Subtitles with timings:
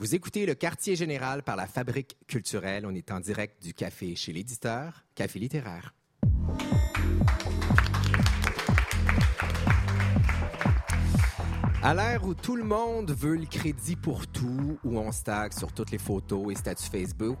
[0.00, 2.84] Vous écoutez le quartier général par la Fabrique culturelle.
[2.84, 5.94] On est en direct du café chez l'éditeur, Café littéraire.
[11.80, 15.72] À l'ère où tout le monde veut le crédit pour tout, où on stagne sur
[15.72, 17.38] toutes les photos et statuts Facebook,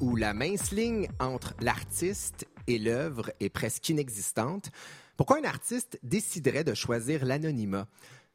[0.00, 4.72] où la mince ligne entre l'artiste et l'œuvre est presque inexistante,
[5.16, 7.86] pourquoi un artiste déciderait de choisir l'anonymat,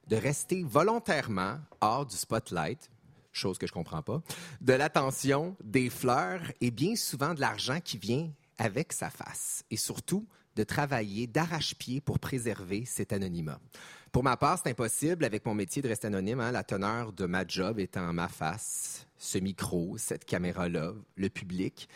[0.07, 2.89] de rester volontairement hors du spotlight,
[3.37, 4.21] chose que je comprends pas,
[4.61, 9.77] de l'attention, des fleurs et bien souvent de l'argent qui vient avec sa face, et
[9.77, 13.59] surtout de travailler d'arrache-pied pour préserver cet anonymat.
[14.11, 17.25] Pour ma part, c'est impossible avec mon métier de rester anonyme, hein, la teneur de
[17.25, 21.87] ma job étant ma face, ce micro, cette caméra-là, le public.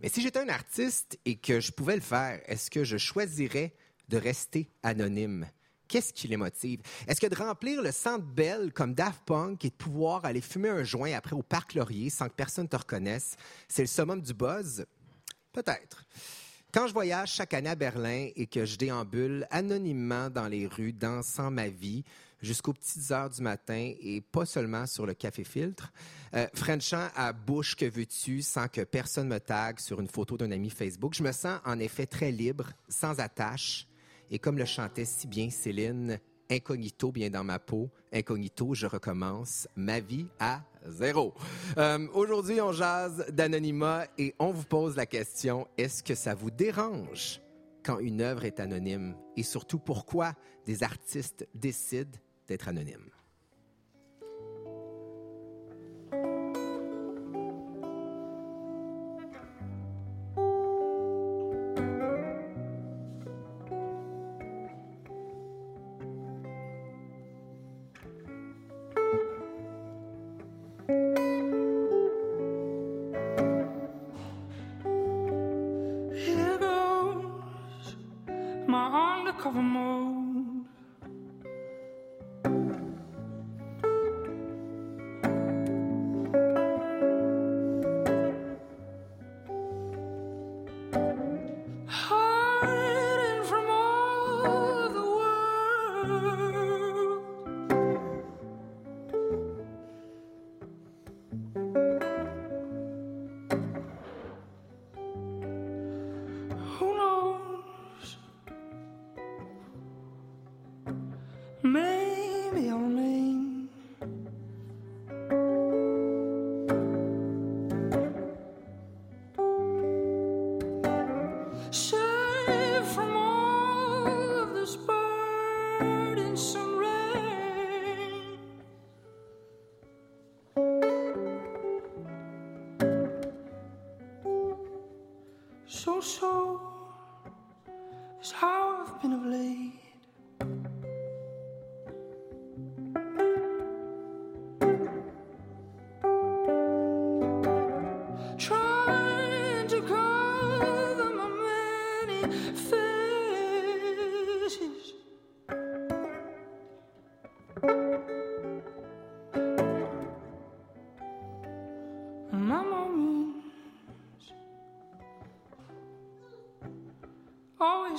[0.00, 3.74] Mais si j'étais un artiste et que je pouvais le faire, est-ce que je choisirais
[4.08, 5.46] de rester anonyme?
[5.88, 6.80] Qu'est-ce qui les motive?
[7.06, 10.68] Est-ce que de remplir le centre belle comme Daft Punk et de pouvoir aller fumer
[10.68, 13.36] un joint après au Parc Laurier sans que personne te reconnaisse,
[13.68, 14.84] c'est le summum du buzz?
[15.52, 16.04] Peut-être.
[16.72, 20.92] Quand je voyage chaque année à Berlin et que je déambule anonymement dans les rues,
[20.92, 22.04] dansant ma vie
[22.42, 25.90] jusqu'aux petites heures du matin et pas seulement sur le café filtre,
[26.34, 30.50] euh, Frenchant à bouche que veux-tu sans que personne me tague sur une photo d'un
[30.50, 33.87] ami Facebook, je me sens en effet très libre, sans attache.
[34.30, 36.18] Et comme le chantait si bien Céline,
[36.50, 41.34] incognito bien dans ma peau, incognito, je recommence ma vie à zéro.
[41.76, 46.50] Euh, Aujourd'hui, on jase d'anonymat et on vous pose la question, est-ce que ça vous
[46.50, 47.40] dérange
[47.82, 49.14] quand une œuvre est anonyme?
[49.36, 50.34] Et surtout, pourquoi
[50.66, 53.10] des artistes décident d'être anonymes?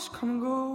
[0.08, 0.69] Come and go.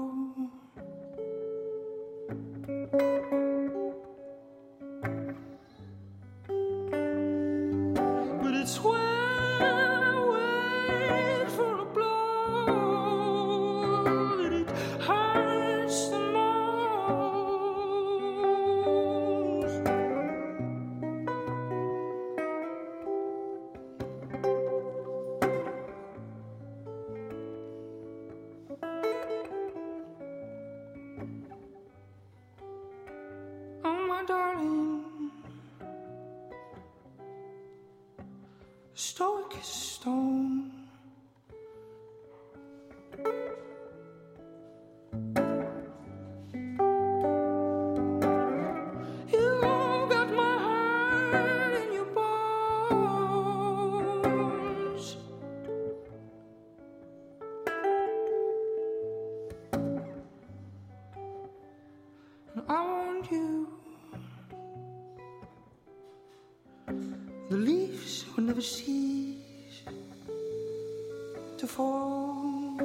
[71.57, 72.81] Te vroeg.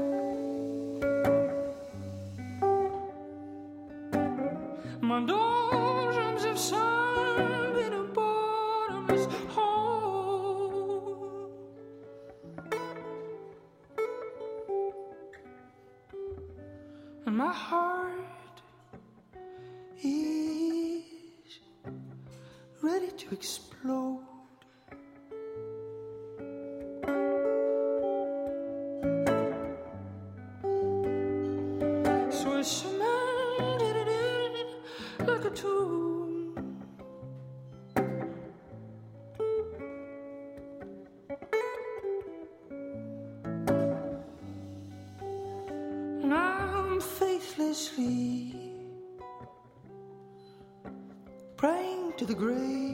[5.02, 5.79] Maar.
[52.20, 52.89] To the great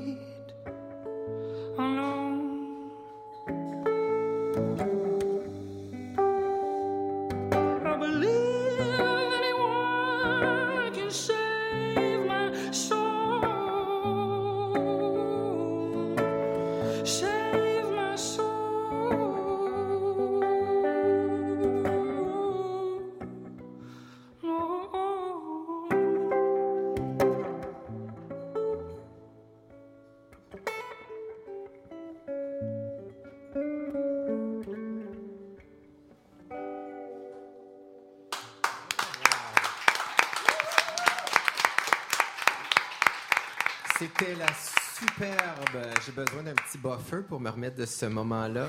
[46.15, 48.67] besoin d'un petit buffer pour me remettre de ce moment-là.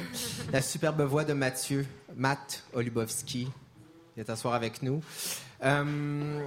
[0.52, 3.48] La superbe voix de Mathieu, Matt Olubowski,
[4.14, 5.00] qui est asseoir avec nous.
[5.62, 6.44] Euh,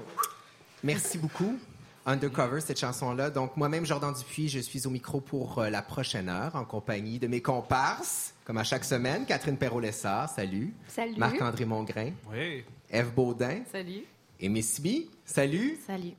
[0.83, 1.57] merci beaucoup.
[2.05, 3.29] Undercover, cette chanson-là.
[3.29, 7.17] Donc, moi-même, Jordan Dupuis, je suis au micro pour euh, la prochaine heure en compagnie
[7.17, 9.25] de mes comparses, comme à chaque semaine.
[9.25, 10.73] Catherine Perrault-Lessard, salut.
[10.87, 11.15] Salut.
[11.17, 12.11] Marc-André Mongrain.
[12.29, 12.65] Oui.
[12.89, 13.61] Eve Baudin.
[13.71, 14.03] Salut.
[14.39, 15.77] Et Miss Mi, salut.
[15.85, 16.13] Salut.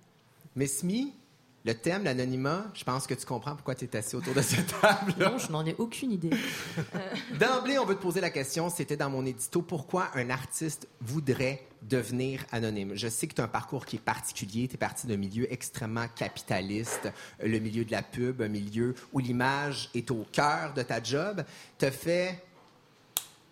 [0.56, 1.12] Miss Mi,
[1.64, 4.80] le thème, l'anonymat, je pense que tu comprends pourquoi tu es assis autour de cette
[4.80, 5.14] table.
[5.18, 6.30] Non, je n'en ai aucune idée.
[7.38, 11.66] D'emblée, on veut te poser la question, c'était dans mon édito, pourquoi un artiste voudrait
[11.82, 12.92] devenir anonyme?
[12.94, 15.52] Je sais que tu as un parcours qui est particulier, tu es parti d'un milieu
[15.52, 17.12] extrêmement capitaliste,
[17.42, 21.44] le milieu de la pub, un milieu où l'image est au cœur de ta job.
[21.78, 22.42] Tu fait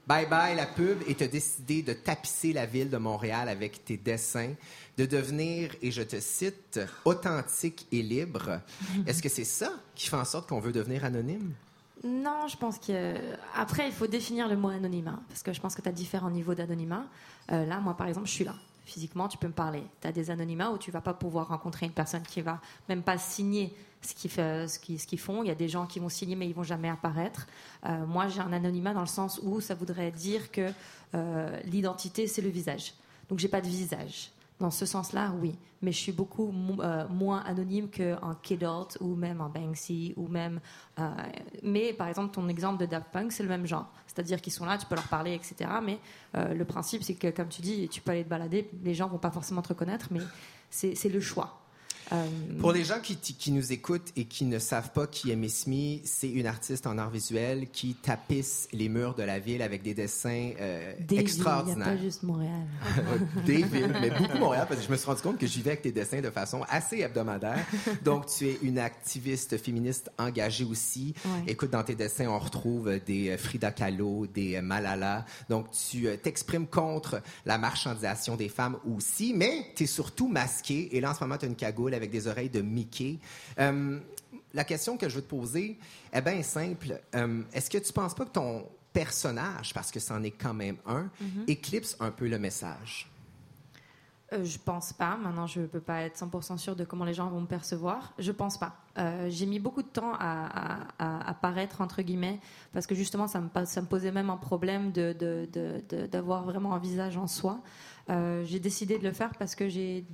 [0.08, 3.84] bye bye la pub et tu as décidé de tapisser la ville de Montréal avec
[3.84, 4.54] tes dessins,
[4.96, 8.60] de devenir, et je te cite, authentique et libre.
[9.06, 11.52] Est-ce que c'est ça qui fait en sorte qu'on veut devenir anonyme?
[12.04, 13.14] Non, je pense que.
[13.54, 15.20] Après, il faut définir le mot anonymat.
[15.28, 17.04] Parce que je pense que tu as différents niveaux d'anonymat.
[17.50, 18.54] Euh, là, moi, par exemple, je suis là.
[18.88, 19.82] Physiquement, tu peux me parler.
[20.00, 22.58] Tu as des anonymats où tu vas pas pouvoir rencontrer une personne qui va
[22.88, 25.42] même pas signer qu'ils ce qu'ils font.
[25.42, 27.46] Il y a des gens qui vont signer, mais ils vont jamais apparaître.
[27.84, 30.72] Euh, moi, j'ai un anonymat dans le sens où ça voudrait dire que
[31.14, 32.94] euh, l'identité, c'est le visage.
[33.28, 34.30] Donc, j'ai pas de visage.
[34.60, 35.56] Dans ce sens-là, oui.
[35.82, 40.60] Mais je suis beaucoup euh, moins anonyme qu'un Kidult ou même un Banksy ou même.
[40.98, 41.10] euh,
[41.62, 43.86] mais par exemple, ton exemple de Daft Punk, c'est le même genre.
[44.06, 45.70] C'est-à-dire qu'ils sont là, tu peux leur parler, etc.
[45.80, 46.00] Mais
[46.36, 49.06] euh, le principe, c'est que, comme tu dis, tu peux aller te balader, les gens
[49.06, 50.20] vont pas forcément te reconnaître, mais
[50.70, 51.60] c'est le choix.
[52.12, 52.26] Euh,
[52.60, 55.66] Pour les gens qui, qui nous écoutent et qui ne savent pas qui est Miss
[55.66, 59.82] Me, c'est une artiste en art visuel qui tapisse les murs de la ville avec
[59.82, 61.86] des dessins euh, des villes, Il n'y a extraordinaires.
[61.88, 62.66] pas juste Montréal.
[63.46, 65.70] des villes, mais beaucoup Montréal, parce que je me suis rendu compte que j'y vais
[65.70, 67.64] avec tes dessins de façon assez hebdomadaire.
[68.04, 71.14] Donc, tu es une activiste féministe engagée aussi.
[71.24, 71.52] Ouais.
[71.52, 75.26] Écoute, dans tes dessins, on retrouve des euh, Frida Kahlo, des euh, Malala.
[75.48, 80.96] Donc, tu t'exprimes contre la marchandisation des femmes aussi, mais tu es surtout masquée.
[80.96, 83.18] Et là, en ce moment, tu as une cagoule avec des oreilles de Mickey.
[83.58, 83.98] Euh,
[84.54, 85.78] la question que je veux te poser
[86.12, 86.98] est bien simple.
[87.14, 90.76] Euh, Est-ce que tu penses pas que ton personnage, parce que c'en est quand même
[90.86, 91.10] un,
[91.46, 93.10] éclipse un peu le message?
[94.32, 95.16] Euh, je pense pas.
[95.16, 98.12] Maintenant, je peux pas être 100% sûre de comment les gens vont me percevoir.
[98.18, 98.76] Je pense pas.
[98.98, 102.38] Euh, j'ai mis beaucoup de temps à, à, paraître entre guillemets
[102.74, 105.82] parce que justement, ça me, pa- ça me posait même un problème de, de- de-
[105.88, 107.60] de- d'avoir vraiment un visage en soi.
[108.10, 110.04] Euh, j'ai décidé de le faire parce que j'ai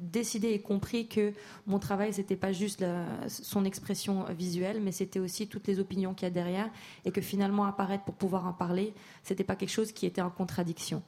[0.00, 1.32] décidé et compris que
[1.66, 6.14] mon travail c'était pas juste la- son expression visuelle mais c'était aussi toutes les opinions
[6.14, 6.68] qu'il y a derrière
[7.04, 10.30] et que finalement apparaître pour pouvoir en parler c'était pas quelque chose qui était en
[10.30, 11.02] contradiction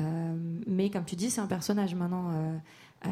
[0.00, 0.36] euh,
[0.68, 2.30] mais comme tu dis, c'est un personnage maintenant.
[2.30, 2.56] Euh,
[3.06, 3.08] euh,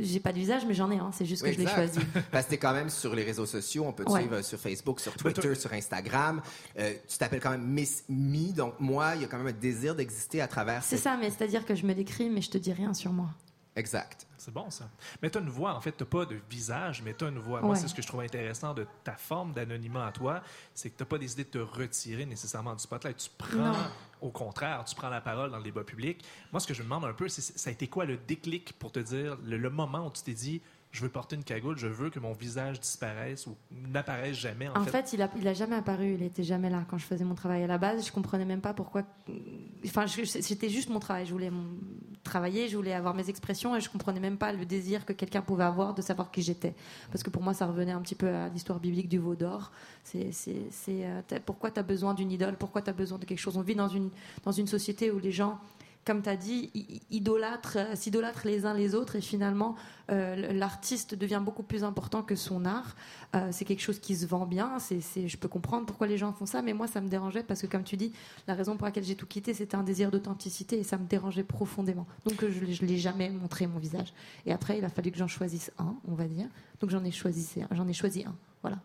[0.00, 1.10] j'ai pas de visage, mais j'en ai un.
[1.10, 1.98] C'est juste que Oui, je l'ai choisi.
[2.30, 3.84] Parce que t'es quand même sur les réseaux sociaux.
[3.88, 4.20] On peut te Ouais.
[4.20, 6.40] suivre sur Facebook, sur Twitter, sur Instagram.
[6.78, 8.52] Euh, tu t'appelles quand même Miss Me.
[8.52, 11.16] Donc, moi, il y a quand même un désir d'exister à travers C'est cette- ça,
[11.16, 13.30] mais c'est-à-dire que je me décris, mais je te dis rien sur moi.
[13.76, 14.26] Exact.
[14.38, 14.88] C'est bon, ça.
[15.22, 17.38] Mais tu as une voix, en fait, tu pas de visage, mais tu as une
[17.38, 17.60] voix.
[17.60, 20.42] Moi, c'est ce que je trouve intéressant de ta forme d'anonymat à toi,
[20.74, 23.16] c'est que tu pas décidé de te retirer nécessairement du spotlight.
[23.16, 23.74] Tu prends, Non.
[24.22, 26.24] au contraire, tu prends la parole dans le débat public.
[26.52, 28.72] Moi, ce que je me demande un peu, c'est ça a été quoi le déclic
[28.78, 30.60] pour te dire, le, le moment où tu t'es dit,
[30.92, 34.76] je veux porter une cagoule, je veux que mon visage disparaisse ou n'apparaisse jamais, en,
[34.80, 34.90] En fait?
[34.92, 37.34] fait, il a, il a jamais apparu, il était jamais là quand je faisais mon
[37.34, 38.06] travail à la base.
[38.06, 39.02] Je comprenais même pas pourquoi.
[39.84, 41.26] Enfin, c'était juste mon travail.
[41.26, 41.76] Je voulais mon-
[42.26, 45.40] travailler, je voulais avoir mes expressions et je comprenais même pas le désir que quelqu'un
[45.40, 46.74] pouvait avoir de savoir qui j'étais.
[47.10, 49.72] Parce que pour moi, ça revenait un petit peu à l'histoire biblique du veau d'or.
[50.04, 50.30] C'est,
[50.88, 52.56] euh, pourquoi tu as besoin d'une idole?
[52.56, 53.56] Pourquoi tu as besoin de quelque chose?
[53.56, 54.10] On vit dans une,
[54.44, 55.58] dans une société où les gens,
[56.06, 56.70] comme tu as dit,
[57.10, 59.74] idolâtrent, euh, s'idolâtrent les uns les autres et finalement,
[60.10, 62.94] euh, l'artiste devient beaucoup plus important que son art.
[63.34, 64.78] Euh, c'est quelque chose qui se vend bien.
[64.78, 67.42] C'est, c'est- je peux comprendre pourquoi les gens font ça, mais moi, ça me dérangeait
[67.42, 68.12] parce que, comme tu dis,
[68.46, 71.42] la raison pour laquelle j'ai tout quitté, c'était un désir d'authenticité et ça me dérangeait
[71.42, 72.06] profondément.
[72.24, 74.12] Donc, je ne l'ai jamais montré mon visage.
[74.46, 76.46] Et après, il a fallu que j'en choisisse un, on va dire.
[76.80, 78.34] Donc, j'en ai choisi, j'en ai choisi un.
[78.62, 78.78] Voilà.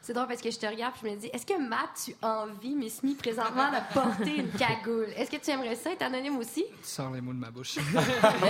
[0.00, 2.14] C'est drôle parce que je te regarde et je me dis, est-ce que Matt, tu
[2.22, 5.08] as envie, Miss Me, présentement, de porter une cagoule?
[5.16, 6.64] Est-ce que tu aimerais ça être anonyme aussi?
[6.82, 7.76] Tu sors les mots de ma bouche.
[7.92, 8.02] Mais non,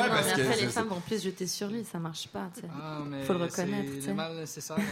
[0.09, 2.49] parce mais que après, c'est- les femmes vont plus jeter sur lui, ça marche pas.
[2.55, 2.69] tu sais.
[2.81, 4.37] Ah, mais Faut le reconnaître, C'est mal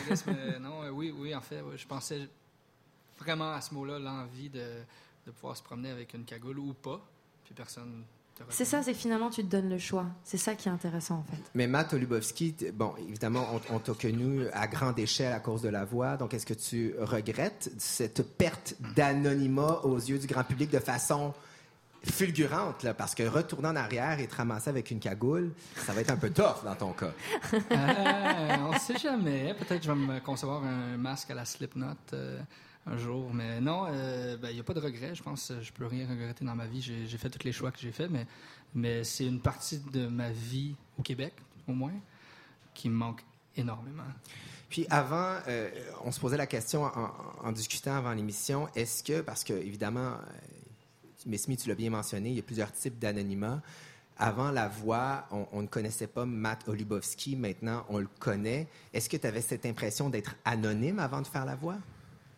[0.08, 2.28] guess, mais non, euh, oui, oui, en fait, ouais, je pensais
[3.18, 4.64] vraiment à ce mot-là, l'envie de,
[5.26, 7.00] de pouvoir se promener avec une cagoule ou pas,
[7.44, 8.04] puis personne
[8.48, 10.06] C'est ça, c'est finalement, tu te donnes le choix.
[10.22, 11.42] C'est ça qui est intéressant, en fait.
[11.54, 15.68] Mais Matt Olubowski, bon, évidemment, on, on t'a connu à grande échelle à cause de
[15.68, 16.16] la voix.
[16.16, 21.34] Donc, est-ce que tu regrettes cette perte d'anonymat aux yeux du grand public de façon
[22.04, 22.94] fulgurante, là?
[22.94, 26.16] Parce que retourner en arrière et te ramasser avec une cagoule, ça va être un
[26.16, 27.12] peu tough dans ton cas.
[27.52, 29.54] Euh, on sait jamais.
[29.54, 32.38] Peut-être que je vais me concevoir un masque à la Slipknot euh,
[32.86, 33.32] un jour.
[33.32, 35.14] Mais non, il n'y a pas de regret.
[35.14, 36.80] Je pense que je peux rien regretter dans ma vie.
[36.80, 38.10] J'ai fait tous les choix que j'ai faits,
[38.74, 41.34] mais, c'est une partie de ma vie au Québec,
[41.66, 41.94] au moins,
[42.74, 43.22] qui me manque
[43.56, 44.04] énormément.
[44.68, 45.70] Puis avant, euh,
[46.04, 46.84] on se posait la question
[47.42, 50.12] en, discutant avant l'émission, est-ce que, parce que évidemment,
[51.28, 53.62] euh, tu l'as bien mentionné, il y a plusieurs types d'anonymat.
[54.18, 58.66] Avant la voix, on, on ne connaissait pas Matt Olubowski, maintenant on le connaît.
[58.92, 61.76] Est-ce que tu avais cette impression d'être anonyme avant de faire la voix?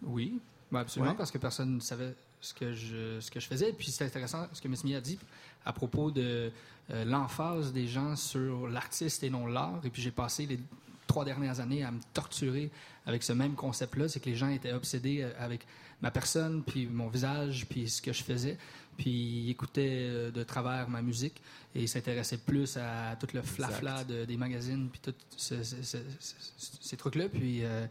[0.02, 0.38] Oui,
[0.70, 1.16] ben absolument, Ouais.
[1.16, 3.72] parce que personne ne savait ce que je, ce que je faisais.
[3.72, 5.18] Puis c'est intéressant ce que Miss Mia a dit
[5.64, 6.50] à propos de
[6.90, 9.80] euh, l'emphase des gens sur l'artiste et non l'art.
[9.84, 10.58] Et puis j'ai passé les
[11.06, 12.70] trois dernières années à me torturer
[13.06, 14.08] avec ce même concept-là.
[14.08, 15.66] C'est que les gens étaient obsédés euh, avec
[16.00, 18.56] ma personne, puis mon visage, puis ce que je faisais.
[18.96, 21.40] Puis ils écoutaient euh, de travers ma musique
[21.74, 25.96] et s'intéressaient plus à tout le flafla de- des magazines, puis tous ce- ce- ce-
[26.20, 27.28] ce- ces trucs-là.
[27.28, 27.86] Puis euh,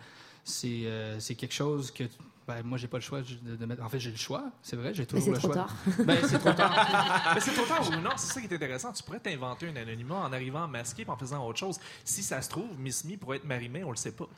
[0.48, 2.06] c'est euh, quelque chose que
[2.48, 4.76] ben, moi j'ai pas le choix de, de mettre en fait j'ai le choix c'est
[4.76, 5.76] vrai j'ai toujours le choix tard.
[6.06, 8.92] ben, c'est trop tard Mais c'est trop tard ou non, c'est ça qui est intéressant.
[8.94, 11.78] Tu pourrais t'inventer un anonymat en arrivant masqué et en faisant autre chose.
[12.04, 14.28] Si ça se trouve, Miss Me pourrait être Marimé, on le sait pas.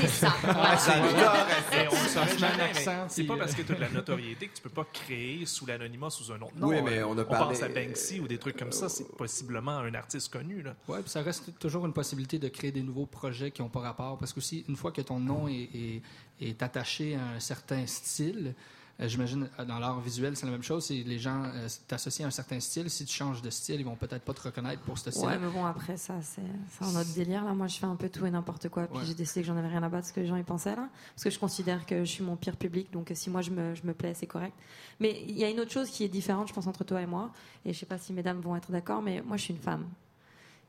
[0.00, 0.32] C'est ça.
[0.44, 2.62] On le saurait jamais.
[2.62, 4.86] accent, C'est pas euh, parce que tu as de la notoriété que tu peux pas
[4.92, 6.68] créer sous l'anonymat sous un autre nom.
[6.68, 8.88] Oui, mais on a parlé- pense à Banksy ou des trucs comme ça.
[8.88, 10.62] C'est possiblement un artiste connu.
[10.62, 10.74] Là.
[10.88, 13.80] ouais puis ça reste toujours une possibilité de créer des nouveaux projets qui ont pas
[13.80, 16.02] rapport parce que aussi une fois que ton nom est, est,
[16.40, 18.54] est attaché à un certain style
[19.00, 20.90] euh, J'imagine euh, dans l'art visuel, c'est la même chose.
[20.90, 22.90] Les gens euh, t'associent à un certain style.
[22.90, 25.24] Si tu changes de style, ils vont peut-être pas te reconnaître pour ce style.
[25.24, 27.44] Ouais, mais bon, après, ça, c'est c'est un autre délire.
[27.44, 28.86] Là, moi, je fais un peu tout et n'importe quoi.
[28.86, 29.04] Puis Ouais.
[29.06, 30.88] j'ai décidé que j'en avais rien à battre ce que les gens y pensaient, là.
[31.14, 32.92] Parce que je considère que je suis mon pire public.
[32.92, 34.54] Donc, si moi, je me, je me plais, c'est correct.
[34.98, 37.06] Mais il y a une autre chose qui est différente, je pense, entre toi et
[37.06, 37.32] moi.
[37.64, 39.86] Et je sais pas si mesdames vont être d'accord, mais moi, je suis une femme.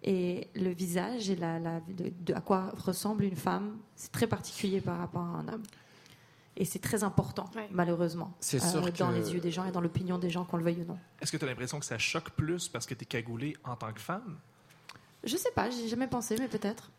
[0.04, 4.26] Et le visage et la, la- de, de à quoi ressemble une femme, c'est très
[4.28, 5.64] particulier par rapport à un homme.
[6.58, 7.68] Et c'est très important, Ouais.
[7.72, 8.34] malheureusement,
[8.92, 10.82] sûr dans que- les yeux des gens et dans l'opinion des gens, qu'on le veuille
[10.82, 10.98] ou non.
[11.22, 13.76] Est-ce que tu as l'impression que ça choque plus parce que tu es cagoulé en
[13.76, 14.38] tant que femme?
[15.24, 16.90] Je sais pas, j'ai jamais pensé, mais peut-être.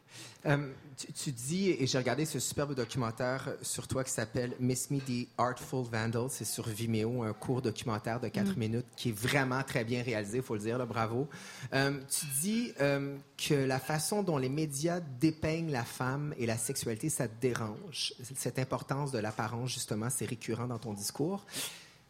[0.46, 4.90] Euh, tu, tu dis, et j'ai regardé ce superbe documentaire sur toi qui s'appelle Miss
[4.90, 6.28] Me the Artful Vandal.
[6.30, 10.38] C'est sur Vimeo, un court documentaire de 4 minutes qui est vraiment très bien réalisé,
[10.38, 11.28] il faut le dire, là, bravo.
[11.72, 16.58] Euh, tu dis euh, que la façon dont les médias dépeignent la femme et la
[16.58, 18.14] sexualité, ça te dérange.
[18.36, 21.44] Cette importance de l'apparence, justement, c'est récurrent dans ton discours.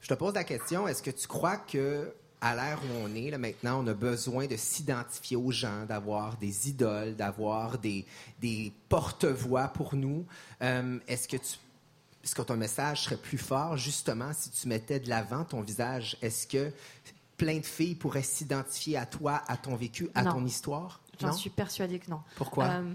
[0.03, 3.31] Je te pose la question, est-ce que tu crois que à l'ère où on est,
[3.31, 8.05] là, maintenant, on a besoin de s'identifier aux gens, d'avoir des idoles, d'avoir des,
[8.41, 10.27] des porte-voix pour nous.
[10.61, 11.57] Euh, est-ce que tu
[12.25, 16.17] est-ce que ton message serait plus fort, justement, si tu mettais de l'avant ton visage?
[16.23, 16.73] Est-ce que
[17.37, 20.35] plein de filles pourraient s'identifier à toi, à ton vécu, à Non.
[20.35, 21.01] ton histoire?
[21.21, 22.21] J'en suis persuadée que non.
[22.37, 22.67] Pourquoi?
[22.67, 22.93] Euh,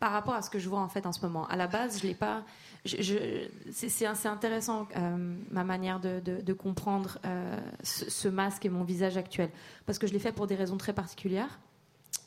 [0.00, 1.46] par rapport à ce que je vois en fait en ce moment.
[1.48, 2.42] À la base, je l'ai pas.
[2.86, 9.16] Je- je- c'est intéressant euh, ma manière de, comprendre euh, ce, masque et mon visage
[9.16, 9.50] actuel,
[9.84, 11.58] parce que je l'ai fait pour des raisons très particulières.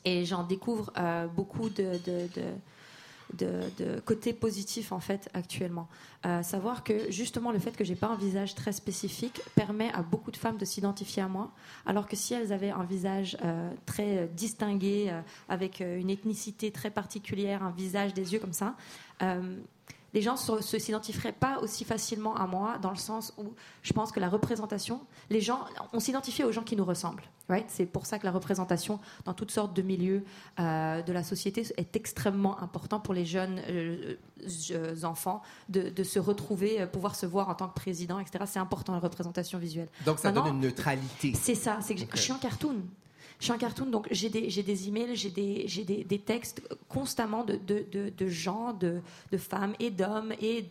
[0.04, 5.88] Et j'en découvre euh, beaucoup de, de, côtés positifs en fait actuellement.
[6.42, 10.30] Savoir que justement le fait que j'ai pas un visage très spécifique permet à beaucoup
[10.30, 11.52] de femmes de s'identifier à moi,
[11.86, 13.36] alors que si elles avaient un visage
[13.86, 15.12] très distingué,
[15.48, 18.74] avec une ethnicité très particulière, un visage, des yeux comme ça,
[20.14, 24.12] les gens se s'identifieraient pas aussi facilement à moi dans le sens où je pense
[24.12, 25.60] que la représentation, les gens,
[25.92, 27.24] on s'identifie aux gens qui nous ressemblent.
[27.48, 30.24] Right c'est pour ça que la représentation dans toutes sortes de milieux
[30.58, 34.16] euh, de la société est extrêmement important pour les jeunes euh,
[34.70, 38.44] euh, enfants de, de se retrouver, pouvoir se voir en tant que président, etc.
[38.46, 39.88] C'est important la représentation visuelle.
[40.04, 41.32] Donc, ça Maintenant, donne une neutralité.
[41.34, 42.76] C'est ça, c'est que je suis en cartoon.
[43.40, 49.00] Je suis en cartoon, donc j'ai des, emails, j'ai des, textes constamment de, gens, de,
[49.38, 50.66] femmes et d'hommes et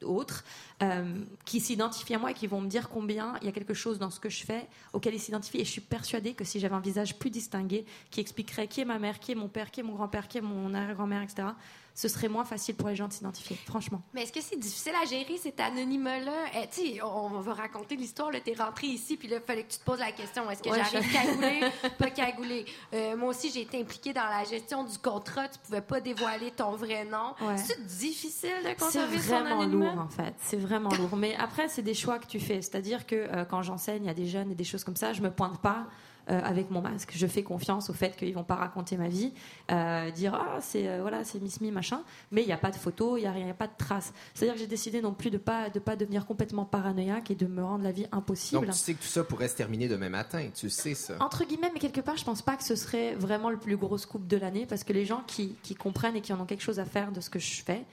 [0.00, 0.44] d'autres
[0.82, 1.04] euh,
[1.44, 3.98] qui s'identifient à moi et qui vont me dire combien il y a quelque chose
[3.98, 5.60] dans ce que je fais auquel ils s'identifient.
[5.60, 8.84] Et je suis persuadée que si j'avais un visage plus distingué, qui expliquerait qui est
[8.84, 11.48] ma mère, qui est mon père, qui est mon grand-père, qui est mon arrière-grand-mère, etc.,
[11.94, 14.00] ce serait moins facile pour les gens de s'identifier, franchement.
[14.14, 16.32] Mais est-ce que c'est difficile à gérer cet anonymat-là?
[16.56, 18.30] Eh, tu sais, on, on va raconter l'histoire.
[18.30, 18.40] là.
[18.40, 20.70] T'es rentré ici, puis là, il fallait que tu te poses la question est-ce que
[20.70, 21.60] Ouais, j'arrive je- cagoulé,
[21.98, 22.64] pas cagoulé?
[22.94, 25.48] Euh, moi aussi, j'ai été impliquée dans la gestion du contrat.
[25.50, 27.34] Tu pouvais pas dévoiler ton vrai nom.
[27.42, 27.58] Ouais.
[27.58, 29.92] C'est difficile de C'est conserver son vraiment anonymat?
[29.92, 31.16] lourd en fait, c'est vraiment lourd.
[31.16, 32.62] Mais après, c'est des choix que tu fais.
[32.62, 35.30] C'est-à-dire que euh, quand j'enseigne à des jeunes et des choses comme ça, je me
[35.30, 35.86] pointe pas
[36.30, 37.10] euh, avec mon masque.
[37.16, 39.32] Je fais confiance au fait qu'ils vont pas raconter ma vie,
[39.72, 42.04] euh, dire ah c'est euh, voilà c'est Miss Me machin.
[42.30, 43.66] Mais il n'y a pas de photos, il y a rien, il y a pas
[43.66, 44.12] de traces.
[44.32, 47.48] C'est-à-dire que j'ai décidé non plus de pas de pas devenir complètement paranoïaque et de
[47.48, 48.66] me rendre la vie impossible.
[48.66, 50.48] Donc, tu sais que tout ça pourrait se terminer demain matin.
[50.54, 51.14] Tu sais ça.
[51.18, 53.98] Entre guillemets, mais quelque part, je pense pas que ce serait vraiment le plus gros
[53.98, 56.62] scoop de l'année parce que les gens qui, qui comprennent et qui en ont quelque
[56.62, 57.84] chose à faire de ce que je fais,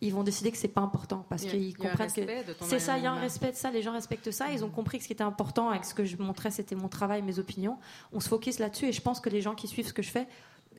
[0.00, 2.26] ils vont décider que c'est pas important parce qu'ils comprennent que
[2.62, 4.68] c'est ça, il y a un respect de ça, les gens respectent ça, ils ont
[4.68, 7.38] compris que ce qui était important que ce que je montrais c'était mon travail, mes
[7.38, 7.78] opinions.
[8.12, 10.10] On se focus là-dessus et je pense que les gens qui suivent ce que je
[10.10, 10.26] fais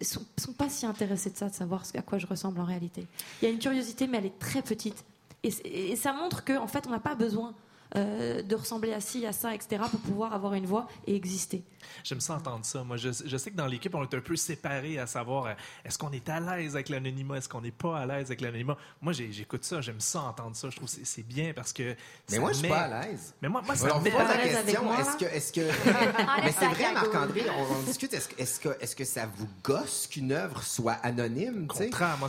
[0.01, 3.07] sont, sont pas si intéressés de ça, de savoir à quoi je ressemble en réalité.
[3.41, 5.03] Il y a une curiosité, mais elle est très petite
[5.43, 7.53] et, ça montre que en fait on n'a pas besoin
[7.95, 9.81] euh, de ressembler à ci, à ça, etc.
[9.89, 11.63] pour pouvoir avoir une voix et exister.
[12.03, 12.83] J'aime ça entendre ça.
[12.83, 15.53] Moi, je, je sais que dans l'équipe, on est un peu séparés à savoir euh,
[15.85, 18.77] est-ce qu'on est à l'aise avec l'anonymat, est-ce qu'on n'est pas à l'aise avec l'anonymat.
[19.01, 20.69] Moi, j'écoute ça, j'aime ça entendre ça.
[20.69, 21.95] Je trouve que c'est- c'est bien parce que.
[22.31, 23.33] Mais moi, je suis met- pas à l'aise.
[23.41, 25.25] Mais moi, moi ça Alors, on me me met pose pas la question, est-ce que,
[25.25, 25.61] est-ce que,
[26.43, 26.93] mais c'est vrai.
[26.93, 30.61] Marc-André, on, on discute, est-ce, que- est-ce que, est-ce que ça vous gosse qu'une œuvre
[30.63, 31.67] soit anonyme,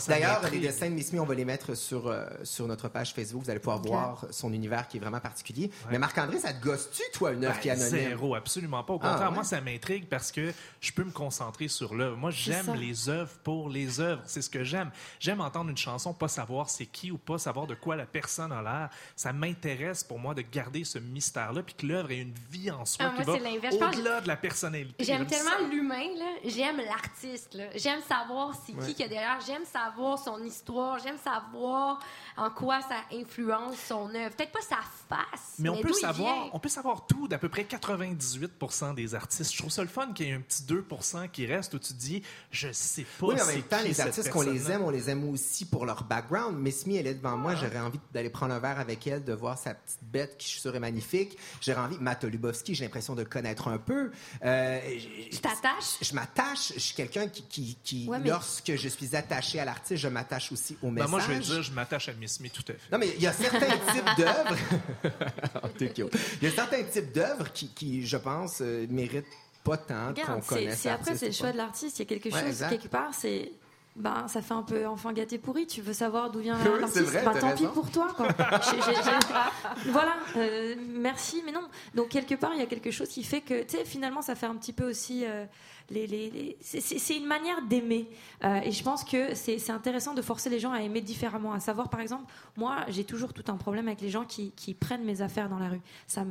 [0.07, 3.13] D'ailleurs, les dessins de Miss Me, on va les mettre sur, euh, sur notre page
[3.13, 5.48] Facebook, vous allez pouvoir voir son univers qui est vraiment particulier.
[5.91, 7.91] Mais Marc-André, ça te gosse-tu, toi, une œuvre Ben, qui est anonyme?
[7.91, 8.95] Zéro, absolument pas.
[8.95, 9.35] Au Ah, contraire, ouais?
[9.35, 12.17] moi, ça m'intrigue parce que je peux me concentrer sur l'œuvre.
[12.17, 14.23] Moi, j'aime les œuvres pour les œuvres.
[14.27, 14.91] C'est ce que j'aime.
[15.21, 18.53] J'aime entendre une chanson, pas savoir c'est qui ou pas savoir de quoi la personne
[18.53, 18.89] a l'air.
[19.17, 22.85] Ça m'intéresse pour moi de garder ce mystère-là, puis que l'œuvre ait une vie en
[22.85, 25.05] soi Ah, qui moi, c'est va au-delà de la personnalité.
[25.05, 26.31] J'aime tellement l'humain, là.
[26.45, 27.65] J'aime l'artiste, là.
[27.75, 29.39] J'aime savoir c'est qui qu'il y a derrière.
[29.47, 30.99] J'aime savoir son histoire.
[30.99, 31.99] J'aime savoir
[32.37, 34.35] en quoi ça influence son œuvre.
[34.37, 37.65] Peut-être pas sa face, Mais on peut savoir, on peut savoir tout d'à peu près
[37.65, 39.53] 98% des artistes.
[39.53, 41.89] Je trouve ça le fun qu'il y ait un petit 2% qui reste où tu
[41.93, 42.23] te dis,
[42.53, 43.27] je sais pas.
[43.27, 45.65] Oui, mais en c'est même temps, les artistes qu'on les aime, on les aime aussi
[45.65, 46.57] pour leur background.
[46.59, 47.37] Miss Me, elle est devant Ah.
[47.37, 50.47] moi, j'aurais envie d'aller prendre un verre avec elle, de voir sa petite bête qui
[50.47, 51.37] je suis sûr est magnifique.
[51.61, 54.11] J'aurais envie, Matt Lubowski, j'ai l'impression de le connaître un peu.
[54.45, 55.99] Euh, j- Tu t'attaches?
[56.01, 59.65] Je m'attache, je suis quelqu'un qui, qui, qui Ouais, mais- lorsque je suis attaché à
[59.65, 61.11] l'artiste, je m'attache aussi au Ben, message.
[61.11, 62.79] moi, je vais dire, je m'attache à Miss Me tout à fait.
[62.93, 64.57] Non, mais il y a certains types d'œuvres.
[65.81, 66.09] Il
[66.43, 69.27] y a certains types d'œuvres qui, qui, je pense, euh, méritent
[69.65, 70.79] pas tant qu'on connaisse.
[70.81, 71.99] c'est après c'est le choix de l'artiste.
[71.99, 72.71] Il y a quelque Ouais, chose exact.
[72.71, 73.53] quelque part, c'est
[73.97, 75.67] ben ça fait un peu enfant gâté pourri.
[75.67, 77.13] Tu veux savoir d'où vient Oui, l'artiste?
[77.13, 78.09] Ben, t'as tant pis pour toi.
[78.17, 78.29] Quoi.
[79.87, 81.63] Voilà, euh, merci, mais non.
[81.95, 84.35] Donc quelque part, il y a quelque chose qui fait que, tu sais, finalement, ça
[84.35, 85.25] fait un petit peu aussi.
[85.27, 85.45] euh,
[85.91, 88.09] les, les- les- c'est- une manière d'aimer.
[88.45, 91.53] Euh, et je pense que c'est intéressant de forcer les gens à aimer différemment.
[91.53, 92.25] À savoir, par exemple,
[92.57, 95.59] moi, j'ai toujours tout un problème avec les gens qui, qui prennent mes affaires dans
[95.59, 95.81] la rue.
[96.07, 96.25] Ça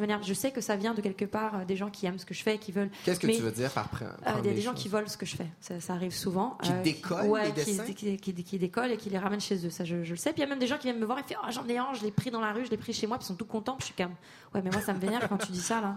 [0.00, 0.22] m'énerve.
[0.24, 2.34] Je sais que ça vient de quelque part euh, des gens qui aiment ce que
[2.34, 2.90] je fais, qui veulent.
[3.04, 4.74] Qu'est-ce que tu veux dire par pre- Euh, prendre Il y a des des gens
[4.74, 5.48] qui volent ce que je fais.
[5.60, 6.56] Ça, ça arrive souvent.
[6.62, 9.64] Qui Euh, décollent ouais, les qui, qui, qui- qui décollent et qui les ramènent chez
[9.66, 9.70] eux.
[9.70, 10.32] Ça, je, je le sais.
[10.32, 11.66] Puis il y a même des gens qui viennent me voir et font oh, J'en
[11.68, 13.28] ai un, je l'ai pris dans la rue, je l'ai pris chez moi, puis ils
[13.28, 13.76] sont tout contents.
[13.76, 14.14] Puis je suis comme
[14.54, 15.96] Ouais, mais moi, ça me vénère quand tu dis ça, là.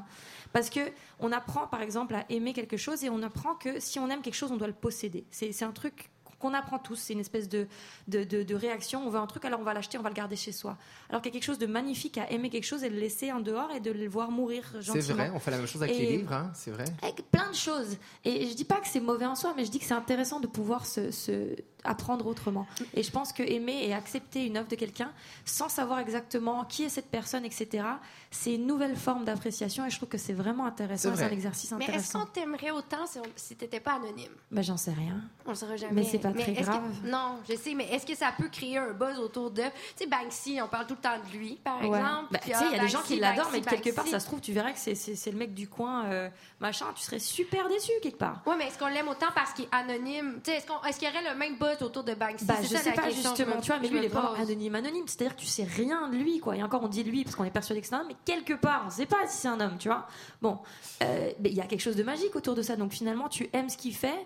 [0.54, 0.80] Parce que
[1.20, 4.22] on apprend, par exemple, à aimer quelque chose et on apprend que si on aime
[4.22, 5.26] quelque chose, on doit le posséder.
[5.32, 7.66] C'est un truc qu'on apprend tous, c'est une espèce de,
[8.08, 9.02] de, de- de réaction.
[9.04, 10.78] On veut un truc, alors on va l'acheter, on va le garder chez soi.
[11.10, 13.32] Alors qu'il y a quelque chose de magnifique à aimer quelque chose et le laisser
[13.32, 15.04] en dehors et de le voir mourir gentiment.
[15.04, 16.52] C'est vrai, on fait la même chose avec les livres, hein?
[16.54, 16.86] c'est vrai.
[17.02, 17.98] Avec plein de choses.
[18.24, 20.40] Et je dis pas que c'est mauvais en soi, mais je dis que c'est intéressant
[20.40, 21.56] de pouvoir se, se-
[21.88, 22.66] apprendre autrement.
[22.94, 25.12] Et je pense que aimer et accepter une œuvre de quelqu'un
[25.46, 27.84] sans savoir exactement qui est cette personne, etc.,
[28.30, 31.10] c'est une nouvelle forme d'appréciation et je trouve que c'est vraiment intéressant.
[31.12, 31.34] C'est C'est un vrai.
[31.36, 32.20] exercice Mais est-ce intéressant.
[32.20, 34.32] qu'on t'aimerait autant si, si t'étais pas anonyme?
[34.52, 35.22] Ben, j'en sais rien.
[35.46, 35.94] On le saura jamais.
[35.94, 36.82] Mais c'est pas Mais très grave.
[37.04, 39.62] que, non, je sais, mais est-ce que ça peut créer un buzz autour de.
[39.62, 39.70] Tu
[40.04, 41.88] sais, Banksy, on parle tout le temps de lui, par Ouais.
[41.98, 42.28] exemple.
[42.32, 44.08] Bah, tu sais, il y a ah, des gens qui l'adorent, mais Banksy, quelque part,
[44.08, 46.86] ça se trouve, tu verras que c'est- c'est c'est le mec du coin, euh, machin,
[46.96, 48.42] tu serais super déçu quelque part.
[48.46, 50.40] Ouais, mais est-ce qu'on l'aime autant parce qu'il est anonyme?
[50.44, 52.46] Tu sais, est-ce qu'on- est-ce qu'il y aurait le même buzz autour de Banksy?
[52.46, 54.34] Bah, je ça, sais la pas question justement, tu vois, mais lui, il est vraiment
[54.34, 55.04] anonyme, anonyme.
[55.08, 56.56] C'est-à-dire que tu sais rien de lui, quoi.
[56.56, 58.54] Et encore, on dit lui parce qu'on est persuadé que c'est un homme, mais quelque
[58.54, 60.08] part, on sait pas si c'est un homme, tu vois.
[60.42, 60.60] Bon,
[61.04, 62.76] euh, mais il y a quelque chose de magique autour de ça.
[62.76, 64.26] Donc finalement, tu aimes ce qu'il fait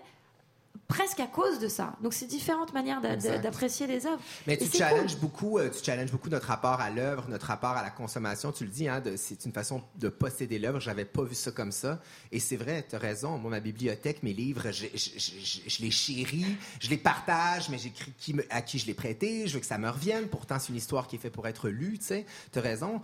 [0.88, 1.94] presque à cause de ça.
[2.02, 3.00] Donc c'est différentes manières
[3.40, 4.20] d'apprécier les œuvres.
[4.46, 7.82] Mais tu challenges beaucoup, euh, tu challenges beaucoup notre rapport à l'œuvre, notre rapport à
[7.82, 8.52] la consommation.
[8.52, 10.80] Tu le dis, hein, c'est une façon de posséder l'œuvre.
[10.80, 11.98] J'avais pas vu ça comme ça.
[12.30, 13.38] Et c'est vrai, tu as raison.
[13.38, 17.70] Moi, ma bibliothèque, mes livres, je, je, je- je- je les chéris, je les partage,
[17.70, 19.46] mais j'écris qui me- à qui je les prêté.
[19.46, 20.28] Je veux que ça me revienne.
[20.28, 21.98] Pourtant, c'est une histoire qui est faite pour être lue.
[21.98, 23.00] Tu sais, as raison.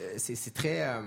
[0.00, 0.82] Euh, c'est c'est très.
[0.82, 1.02] euh,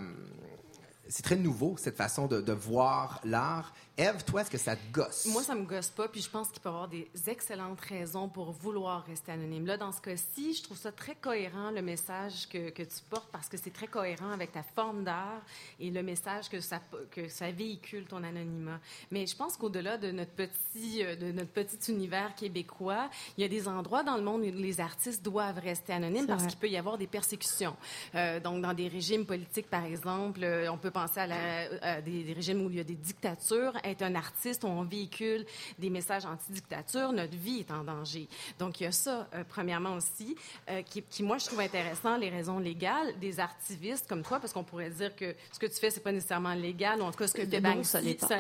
[1.10, 3.74] c'est très nouveau, cette façon de, de voir l'art.
[4.00, 5.26] Eve, toi, est-ce que ça te gosse?
[5.26, 8.30] Moi, ça me gosse pas, puis je pense qu'il peut y avoir des excellentes raisons
[8.30, 9.66] pour vouloir rester anonyme.
[9.66, 13.28] Là, dans ce cas-ci, je trouve ça très cohérent, le message que, que tu portes,
[13.32, 15.42] parce que c'est très cohérent avec ta forme d'art
[15.80, 16.80] et le message que ça,
[17.10, 18.80] que ça véhicule, ton anonymat.
[19.10, 23.46] Mais je pense qu'au-delà de notre petit, euh, de notre petit univers québécois, il y
[23.46, 26.70] a des endroits dans le monde où les artistes doivent rester anonymes parce qu'il peut
[26.70, 27.76] y avoir des persécutions.
[28.14, 32.02] Euh, donc, dans des régimes politiques, par exemple, euh, on peut penser à, la- à
[32.02, 33.74] des, des régimes où il y a des dictatures.
[33.88, 35.46] Être un artiste, on véhicule
[35.80, 38.28] des messages anti-dictature, notre vie est en danger.
[38.60, 40.36] Donc, il y a ça, euh, premièrement aussi,
[40.70, 44.52] euh, qui, qui, moi, je trouve intéressant, les raisons légales des activistes comme toi, parce
[44.54, 47.18] qu'on pourrait dire que ce que tu fais, c'est pas nécessairement légal, ou en tout
[47.20, 48.28] cas, ce que Non, Banksy, ça l'est pas.
[48.28, 48.38] ça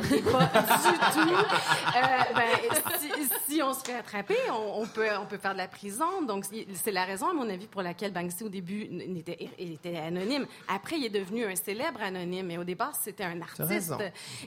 [0.47, 1.35] pas du tout.
[1.35, 5.57] Euh, ben, si, si on se fait attraper, on, on peut, on peut faire de
[5.57, 6.21] la prison.
[6.23, 9.97] Donc, c'est la raison, à mon avis, pour laquelle Banksy, au début, n'était, il était
[9.97, 10.45] anonyme.
[10.67, 13.93] Après, il est devenu un célèbre anonyme, mais au départ, c'était un artiste.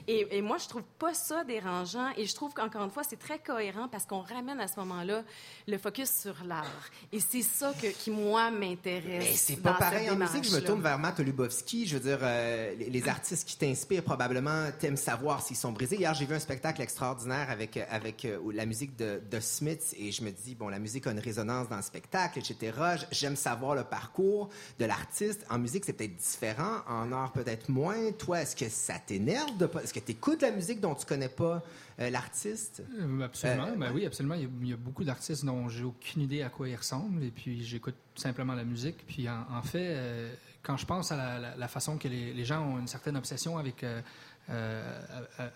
[0.07, 2.09] Et, et moi, je trouve pas ça dérangeant.
[2.17, 5.23] Et je trouve qu'encore une fois, c'est très cohérent parce qu'on ramène à ce moment-là
[5.67, 6.65] le focus sur l'art.
[7.11, 9.25] Et c'est ça que, qui, moi, m'intéresse.
[9.25, 10.43] Mais c'est pas pareil en musique.
[10.43, 11.87] Je me tourne vers Matt Lubowski.
[11.87, 15.97] Je veux dire, euh, les, les artistes qui t'inspirent probablement t'aiment savoir s'ils sont brisés.
[15.97, 19.95] Hier, j'ai vu un spectacle extraordinaire avec, euh, avec euh, la musique de, de Smith
[19.97, 22.73] et je me dis, bon, la musique a une résonance dans le spectacle, etc.
[23.11, 24.49] J'aime savoir le parcours
[24.79, 25.45] de l'artiste.
[25.49, 26.79] En musique, c'est peut-être différent.
[26.87, 28.11] En art, peut-être moins.
[28.17, 29.83] Toi, est-ce que ça t'énerve de pas...
[29.83, 31.63] Est-ce que tu écoutes la musique dont tu connais pas
[31.99, 32.83] euh, l'artiste?
[32.99, 34.35] Euh, Absolument, Euh, ben oui, absolument.
[34.35, 36.75] Il y, a, il y a beaucoup d'artistes dont j'ai aucune idée à quoi ils
[36.75, 39.05] ressemblent, et puis j'écoute simplement la musique.
[39.07, 42.33] Puis en, en fait, euh, quand je pense à la, la- la façon que les,
[42.33, 44.01] les gens ont une certaine obsession avec euh,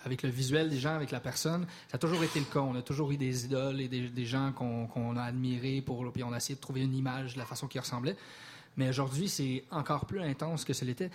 [0.05, 2.59] avec le visuel des gens, avec la personne, ça a toujours été le cas.
[2.59, 6.09] On a toujours eu des idoles et des, des gens qu'on qu'on a admirés pour,
[6.13, 8.15] puis on a essayé de trouver une image de la façon qui ressemblait.
[8.77, 11.09] Mais aujourd'hui, c'est encore plus intense que ce l'était.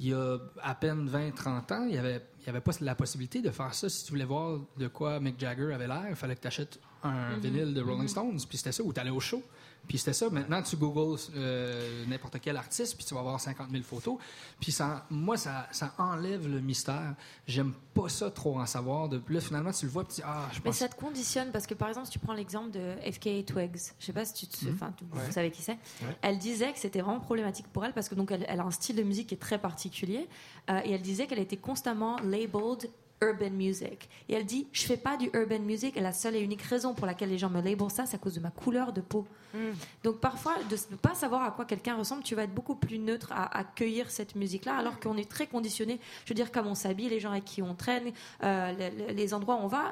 [0.00, 2.94] Il y a à peine 20-30 ans, il n'y avait, il y avait pas la
[2.94, 3.88] possibilité de faire ça.
[3.90, 6.80] Si tu voulais voir de quoi Mick Jagger avait l'air, il fallait que tu achètes
[7.02, 9.42] un vinyle de Rolling Stones, puis c'était ça, ou tu allais au show.
[9.88, 10.30] Puis c'était ça.
[10.30, 14.18] Maintenant, tu googles euh, n'importe quel artiste, puis tu vas avoir 50 000 photos.
[14.60, 17.14] Puis ça, moi, ça, ça enlève le mystère.
[17.46, 19.08] J'aime pas ça trop en savoir.
[19.08, 20.76] De, là, finalement, tu le vois, puis tu dis, ah, je Mais pense...
[20.76, 24.06] ça te conditionne parce que par exemple, si tu prends l'exemple de FKA Twigs, je
[24.06, 24.74] sais pas si tu te, Mhm.
[24.74, 25.78] enfin, tu- vous savez qui c'est.
[26.22, 28.70] Elle disait que c'était vraiment problématique pour elle parce que donc elle, elle a un
[28.70, 30.28] style de musique qui est très particulier
[30.70, 32.88] euh, et elle disait qu'elle était constamment labeled
[33.22, 34.08] urban music.
[34.28, 36.94] Et elle dit, je fais pas du urban music et la seule et unique raison
[36.94, 39.26] pour laquelle les gens me labelent ça, c'est à cause de ma couleur de peau.
[40.04, 43.00] Donc parfois, de ne pas savoir à quoi quelqu'un ressemble, tu vas être beaucoup plus
[43.00, 45.98] neutre à accueillir cette musique-là, alors qu'on est très conditionné.
[46.24, 48.12] Je veux dire, comme on s'habille, les gens avec qui on traîne,
[48.44, 49.90] euh, les, les endroits où on va,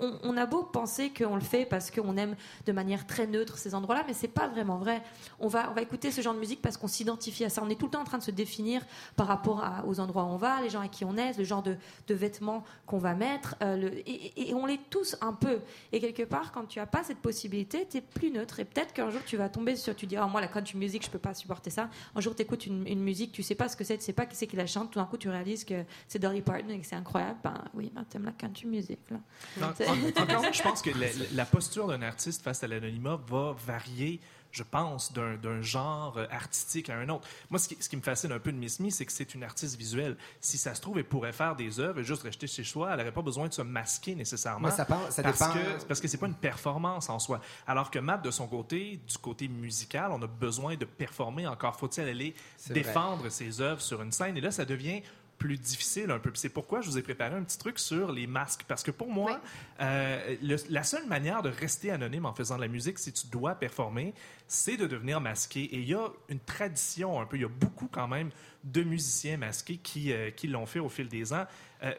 [0.00, 2.34] on, on a beau penser qu'on le fait parce qu'on aime
[2.64, 5.02] de manière très neutre ces endroits-là, mais c'est pas vraiment vrai.
[5.38, 7.62] On va, on va écouter ce genre de musique parce qu'on s'identifie à ça.
[7.62, 8.80] On est tout le temps en train de se définir
[9.16, 11.44] par rapport à- aux endroits où on va, les gens avec qui on est, le
[11.44, 11.76] genre de,
[12.08, 15.60] de vêtements qu'on va mettre, euh, le- et, on l'est tous un peu.
[15.92, 18.60] Et quelque part, quand tu as pas cette possibilité, tu es plus neutre.
[18.60, 21.04] Et peut-être qu'un jour, tu vas tomber sur, tu dis, ah, moi, la country music,
[21.04, 21.88] je peux pas supporter ça.
[22.14, 24.12] Un jour, tu écoutes une, une musique, tu sais pas ce que c'est, tu sais
[24.12, 26.68] pas qui c'est qui la chante, tout d'un coup, tu réalises que c'est Dolly Parton
[26.70, 27.38] et que c'est incroyable.
[27.42, 29.16] Ben oui, ben, t'aimes la country music, là.
[29.62, 32.68] En- C'est- en- Encore là, je pense que la, la posture d'un artiste face à
[32.68, 34.20] l'anonymat va varier,
[34.54, 37.26] je pense, d'un genre artistique à un autre.
[37.50, 39.34] Moi, ce qui, ce qui me fascine un peu de Miss Me, c'est que c'est
[39.34, 40.16] une artiste visuelle.
[40.40, 42.90] Si ça se trouve, elle pourrait faire des œuvres et juste rester chez soi.
[42.92, 44.60] Elle n'aurait pas besoin de se masquer nécessairement.
[44.60, 45.52] Moi, ça, pense- ça parce dépend.
[45.52, 47.40] que parce que c'est pas une performance en soi.
[47.66, 51.46] Alors que Matt de son côté, du côté musical, on a besoin de performer.
[51.48, 52.34] Encore faut-il aller
[52.66, 52.74] vrai.
[52.74, 54.36] défendre ses œuvres sur une scène?
[54.36, 55.02] Et là, ça devient
[55.38, 56.30] plus difficile un peu.
[56.34, 58.64] C'est pourquoi je vous ai préparé un petit truc sur les masques.
[58.66, 59.40] Parce que pour moi,
[59.80, 63.26] euh, le- la seule manière de rester anonyme en faisant de la musique, si tu
[63.26, 64.14] dois performer,
[64.48, 65.60] c'est de devenir masqué.
[65.64, 68.30] Et il y a une tradition un peu, il y a beaucoup quand même
[68.62, 71.46] de musiciens masqués qui, euh, qui l'ont fait au fil des ans,
[71.82, 71.92] euh,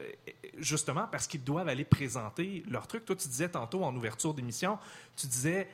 [0.58, 3.06] justement parce qu'ils doivent aller présenter leur truc.
[3.06, 4.80] Toi, tu disais tantôt en ouverture d'émission,
[5.16, 5.68] tu disais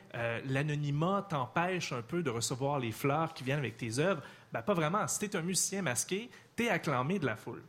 [0.46, 4.22] l'anonymat t'empêche un peu de recevoir les fleurs qui viennent avec tes œuvres.
[4.52, 5.06] Ben, pas vraiment.
[5.08, 7.62] Si tu es un musicien masqué, tu es acclamé de la foule.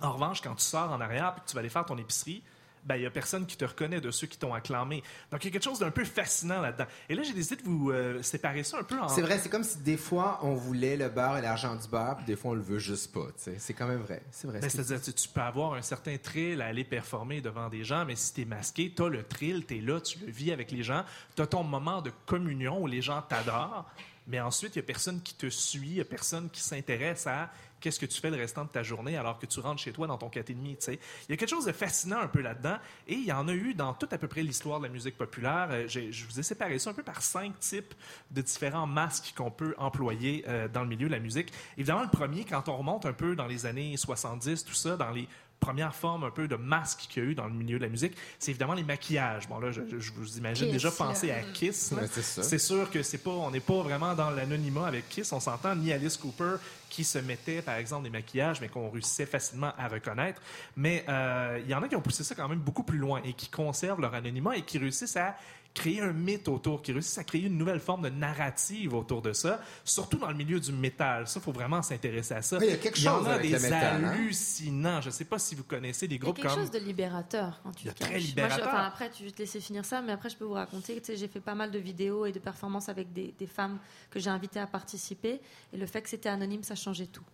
[0.00, 2.42] En revanche, quand tu sors en arrière et que tu vas aller faire ton épicerie,
[2.84, 5.02] ben, il n'y a personne qui te reconnaît de ceux qui t'ont acclamé.
[5.32, 6.86] Donc, il y a quelque chose d'un peu fascinant là-dedans.
[7.08, 9.08] Et là, j'ai décidé de vous euh, séparer ça un peu en...
[9.08, 12.16] C'est vrai, c'est comme si des fois on voulait le beurre et l'argent du beurre,
[12.18, 13.26] puis des fois on le veut juste pas.
[13.36, 14.22] C'est quand même vrai.
[14.30, 14.60] C'est vrai.
[14.60, 17.82] Ben, c'est- C'est-à-dire, tu, tu peux avoir un certain thrill à aller performer devant des
[17.82, 20.30] gens, mais si tu es masqué, tu as le thrill, tu es là, tu le
[20.30, 23.90] vis avec les gens, tu as ton moment de communion où les gens t'adorent,
[24.28, 27.26] mais ensuite, il n'y a personne qui te suit, il n'y a personne qui s'intéresse
[27.26, 29.92] à qu'est-ce que tu fais le restant de ta journée alors que tu rentres chez
[29.92, 30.44] toi dans ton 4,5.
[30.44, 30.98] tu sais.
[31.28, 33.52] Il y a quelque chose de fascinant un peu là-dedans, et il y en a
[33.52, 35.68] eu dans toute à peu près l'histoire de la musique populaire.
[35.70, 37.94] Euh, Je vous ai séparé ça un peu par cinq types
[38.30, 41.52] de différents masques qu'on peut employer euh, dans le milieu de la musique.
[41.76, 45.10] Évidemment, le premier, quand on remonte un peu dans les années 70, tout ça, dans
[45.10, 45.28] les
[45.60, 47.90] premières formes un peu de masques qu'il y a eu dans le milieu de la
[47.90, 49.48] musique, c'est évidemment les maquillages.
[49.48, 49.80] Bon, là, je,
[50.12, 51.92] vous imagine Kiss, déjà penser à Kiss.
[51.92, 52.06] Ouais.
[52.06, 55.32] C'est sûr que c'est pas, on n'est pas vraiment dans l'anonymat avec Kiss.
[55.32, 56.56] On s'entend ni Alice Cooper
[56.88, 60.40] qui se mettait, par exemple, des maquillages, mais qu'on réussissait facilement à reconnaître.
[60.76, 63.20] Mais euh, il y en a qui ont poussé ça quand même beaucoup plus loin
[63.24, 65.36] et qui conservent leur anonymat et qui réussissent à
[65.78, 69.32] créer un mythe autour, qui réussissent à créer une nouvelle forme de narrative autour de
[69.32, 71.26] ça, surtout dans le milieu du métal.
[71.28, 72.58] Ça, faut vraiment s'intéresser à ça.
[72.58, 74.08] Oui, il y a quelque y en chose a avec des le métal, hein?
[74.10, 75.00] hallucinants.
[75.00, 76.78] Je sais pas si vous connaissez des Il y a groupes quelque comme chose de
[76.78, 78.68] libérateur quand tu Il très Moi, je- libérateur.
[78.68, 81.00] enfin, après, tu vais te laisser finir ça, mais après, je peux vous raconter.
[81.02, 83.78] Sais, j'ai fait pas mal de vidéos et de performances avec des, des femmes
[84.10, 85.40] que j'ai invitées à participer.
[85.72, 87.24] Et le fait que c'était anonyme, ça changeait tout.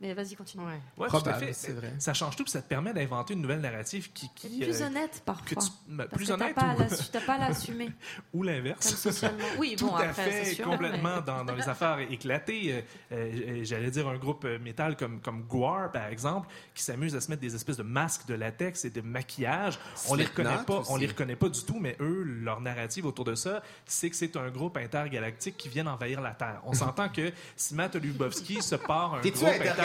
[0.00, 0.64] Mais vas-y, continue.
[0.64, 0.72] Ouais.
[0.98, 1.52] Ouais, tout à Probable, fait.
[1.52, 1.92] c'est vrai.
[1.98, 4.86] Ça change tout, puis ça te permet d'inventer une nouvelle narrative qui, qui Plus euh,
[4.86, 5.62] honnête que parfois.
[5.62, 7.90] tu- Parce plus que honnête l'assu- t'as pas à l'assumer
[8.32, 9.08] ou l'inverse.
[9.58, 10.64] Oui, Tout bon, à après, fait, sûr.
[10.64, 12.84] complètement mais- dans, dans les affaires éclatées.
[13.12, 13.14] Euh,
[13.60, 17.30] euh, J'allais dire un groupe métal comme, comme Gwar, par exemple, qui s'amuse à se
[17.30, 19.78] mettre des espèces de masques de latex et de maquillage.
[20.08, 23.24] On les reconnaît pas, on les reconnaît pas du tout, mais eux, leur narrative autour
[23.24, 26.60] de ça, c'est que c'est un groupe intergalactique qui vient envahir la Terre.
[26.64, 29.83] On s'entend que si Matt Lubowski se part un groupe intergalactique,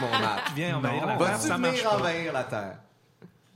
[0.00, 0.44] mon Matt?
[0.46, 2.76] qui vient envahir la Terre, Vas-tu venir envahir la Terre?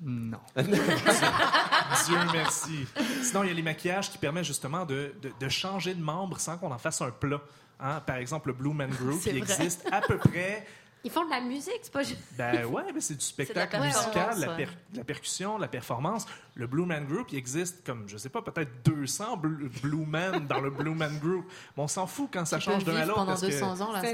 [0.04, 0.38] Non.
[0.56, 2.86] Dieu merci.
[3.22, 6.40] Sinon, il y a les maquillages qui permettent justement de, de- de changer de membre
[6.40, 7.40] sans qu'on en fasse un plat.
[7.80, 8.00] Hein?
[8.06, 9.38] Par exemple, le Blue Man Group, qui vrai.
[9.38, 10.66] existe à peu près.
[11.04, 12.20] Ils font de la musique, c'est pas juste.
[12.38, 14.68] Ben ouais, mais c'est du spectacle la musical, la, per- ouais.
[14.94, 16.26] la percussion, la performance.
[16.54, 20.46] Le Blue Man Group, il existe comme, je sais pas, peut-être 200 Blue, Blue Men
[20.46, 21.44] dans le Blue Man Group.
[21.76, 23.14] Mais on s'en fout quand ça change d'un à l'autre.
[23.14, 24.12] pendant parce que- 200 ans, là, C'est.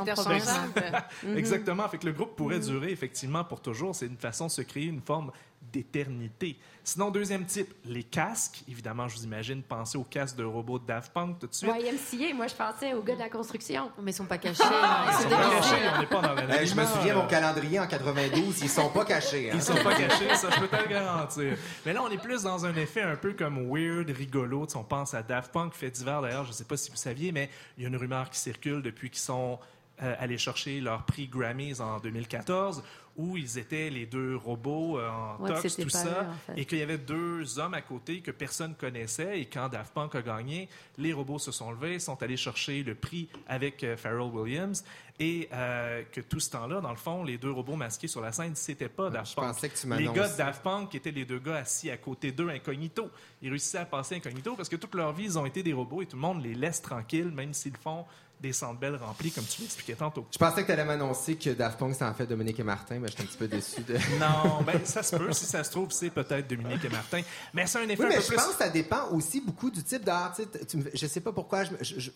[1.36, 1.88] Exactement.
[1.88, 3.94] Fait que le groupe pourrait durer effectivement pour toujours.
[3.94, 5.30] C'est une façon de se créer une forme
[5.72, 6.58] d'éternité.
[6.84, 8.62] Sinon, deuxième type, les casques.
[8.68, 11.70] Évidemment, je vous imagine penser aux casques de robots de Daft Punk tout de suite.
[11.70, 13.90] YMCA, moi, je pensais aux gars de la construction.
[14.02, 14.62] Mais ils sont pas cachés.
[14.64, 17.14] hein, Ils Ils sont pas cachés, on n'est pas dans la Eh, je me souviens,
[17.14, 19.50] mon calendrier en 92, ils sont pas cachés.
[19.50, 19.54] hein.
[19.54, 21.56] Ils sont pas cachés, ça, je peux te le garantir.
[21.84, 24.64] Mais là, on est plus dans un effet un peu comme weird, rigolo.
[24.66, 26.96] Tu sais, on pense à Daft Punk, fait divers d'ailleurs, je sais pas si vous
[26.96, 29.58] saviez, mais il y a une rumeur qui circule depuis qu'ils sont
[30.02, 32.82] euh, allés chercher leur prix Grammys en 2014,
[33.16, 36.60] où ils étaient les deux robots euh, en Ouais, tox, tout ça, eux, en fait.
[36.60, 39.40] et qu'il y avait deux hommes à côté que personne connaissait.
[39.40, 42.94] Et quand Daft Punk a gagné, les robots se sont levés, sont allés chercher le
[42.94, 44.84] prix avec euh, Pharrell Williams,
[45.20, 48.30] et euh, que tout ce temps-là, dans le fond, les deux robots masqués sur la
[48.30, 49.46] scène, c'était pas Daft je Punk.
[49.48, 52.30] pensais que tu Les gars de Daft Punk étaient les deux gars assis à côté
[52.30, 53.10] d'eux incognito.
[53.42, 56.02] Ils réussissaient à passer incognito parce que toute leur vie, ils ont été des robots
[56.02, 58.04] et tout le monde les laisse tranquilles, même s'ils font
[58.40, 60.26] des centres-belles remplis, comme tu l'expliquais tantôt.
[60.32, 62.98] Je pensais que tu allais m'annoncer que Daft Punk, c'était en fait Dominique et Martin,
[63.00, 63.94] mais j'étais un petit peu déçu de.
[64.20, 65.32] Non, ben ça se peut.
[65.32, 67.20] Si ça se trouve, c'est peut-être Dominique et Martin.
[67.54, 68.36] Mais c'est un effet Oui, un mais peu je plus...
[68.36, 70.34] pense que ça dépend aussi beaucoup du type d'art.
[70.36, 71.64] Tu tu je sais pas pourquoi.
[71.64, 72.10] Je, je-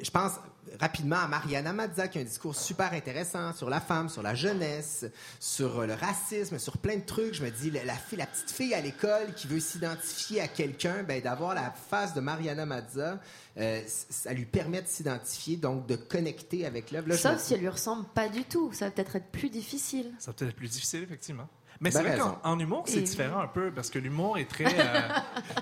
[0.00, 0.32] je- pense
[0.80, 4.34] rapidement à Mariana Mazza qui a un discours super intéressant sur la femme, sur la
[4.34, 5.06] jeunesse,
[5.38, 7.34] sur euh, le racisme, sur plein de trucs.
[7.34, 10.48] Je me dis, la, la fille, la petite fille à l'école qui veut s'identifier à
[10.48, 13.20] quelqu'un, ben, d'avoir la face de Mariana Mazza,
[13.58, 17.14] euh, ça lui permet de s'identifier, donc de connecter avec l'œuvre.
[17.14, 18.72] Sauf me- si elle lui ressemble pas du tout.
[18.72, 20.12] Ça va peut-être être plus difficile.
[20.18, 21.48] Ça va peut-être être plus difficile, effectivement.
[21.80, 22.38] Mais Ben c'est vrai raison.
[22.42, 24.64] qu'en en humour, c'est Et- différent un peu parce que l'humour est très...
[24.78, 25.08] euh,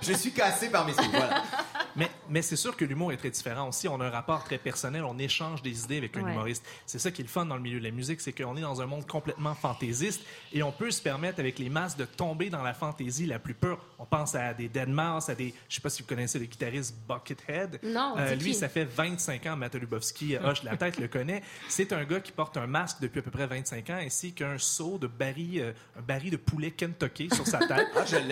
[0.02, 1.42] Je suis cassé par mes voilà.
[1.96, 3.86] Mais Mais c'est sûr que l'humour est très différent aussi.
[3.88, 6.32] On a un rapport très personnel, on échange des idées avec un Ouais.
[6.32, 6.64] humoriste.
[6.86, 8.60] C'est ça qui est le fun dans le milieu de la musique, c'est qu'on est
[8.62, 10.22] dans un monde complètement fantaisiste
[10.52, 13.54] et on peut se permettre avec les masses de tomber dans la fantaisie la plus
[13.54, 13.78] pure.
[13.98, 16.46] On pense à des Dead Mouse, à des, je sais pas si vous connaissez le
[16.46, 17.80] guitariste Buckethead.
[17.82, 18.54] Non, Euh, lui, qui?
[18.54, 21.42] ça fait 25 ans, Matt Lubowski, hoche la tête, le connaît.
[21.68, 24.58] C'est un gars qui porte un masque depuis à peu près 25 ans ainsi qu'un
[24.58, 27.88] seau de baril, euh, un baril de poulet Kentucky sur sa tête.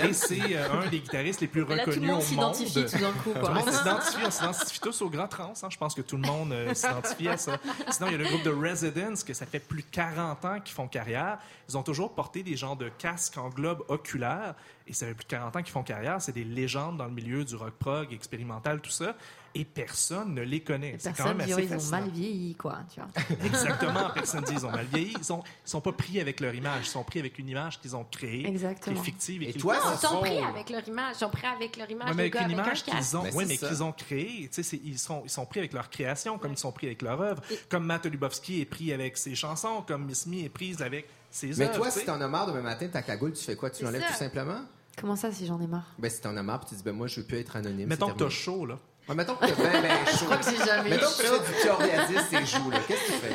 [0.08, 2.24] Et c'est euh, un des guitaristes les plus Mais là, tout reconnus le monde au
[2.24, 2.88] s'identifie monde.
[2.90, 3.30] tout d'un coup.
[3.32, 5.52] Tout le monde s'identifie, on s'identifie tous au grand trans.
[5.62, 5.68] hein.
[5.70, 7.58] Je pense que tout le monde euh, s'identifie à ça.
[7.90, 10.60] Sinon, il y a le groupe de Residents, que ça fait plus de 40 ans
[10.60, 11.38] qu'ils font carrière.
[11.68, 14.54] Ils ont toujours porté des genres de casques en globe oculaire.
[14.86, 16.20] Et ça fait plus de 40 ans qu'ils font carrière.
[16.20, 19.14] C'est des légendes dans le milieu du rock prog, expérimental, tout ça.
[19.54, 20.96] Et personne ne les connaît.
[20.98, 22.78] C'est quand Personne même dit, assez oh, ils ont mal vieilli, quoi.
[22.92, 23.10] Tu vois.
[23.44, 24.08] Exactement.
[24.14, 25.14] Personne dit ils ont mal vieilli.
[25.18, 26.86] Ils sont, ils sont pas pris avec leur image.
[26.86, 28.94] Ils sont pris avec une image qu'ils ont créée, Exactement.
[28.96, 29.42] qui est fictive.
[29.42, 31.16] Et, Et toi, Non, ce ils sont pris avec leur image.
[31.16, 33.44] Ils sont pris avec leur image Ouais, mais avec une image qu'ils ont, Ben, ouais,
[33.44, 33.68] mais ça.
[33.68, 34.48] qu'ils ont créée.
[34.48, 36.86] Tu sais, c'est- ils sont, ils sont pris avec leur création, comme ils sont pris
[36.86, 37.42] avec leur œuvre.
[37.68, 41.48] Comme Matt Lubowski est pris avec ses chansons, comme Miss Me est prise avec ses
[41.48, 41.76] Mais œuvres.
[41.76, 43.68] toi, tu si t'en as marre demain matin, ta cagoule, tu fais quoi?
[43.70, 44.60] Tu l'enlèves tout simplement?
[45.00, 45.94] Comment ça, si j'en ai marre?
[45.98, 47.88] Ben, si t'en as marre, tu dis, ben, moi, je veux plus être anonyme.
[47.88, 48.78] Mettons que t'as chaud, là.
[49.08, 50.26] Ouais, mettons que t'as ben, ben chaud.
[50.48, 52.78] j'ai jamais Mettons que tu fais du psoriasis tes joues, là.
[52.86, 53.34] Qu'est-ce que tu fais?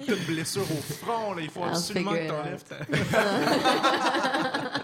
[0.00, 1.42] Ou t'as une blessure au front, là.
[1.42, 2.76] Il faut Ah, absolument que t'enlèves ta...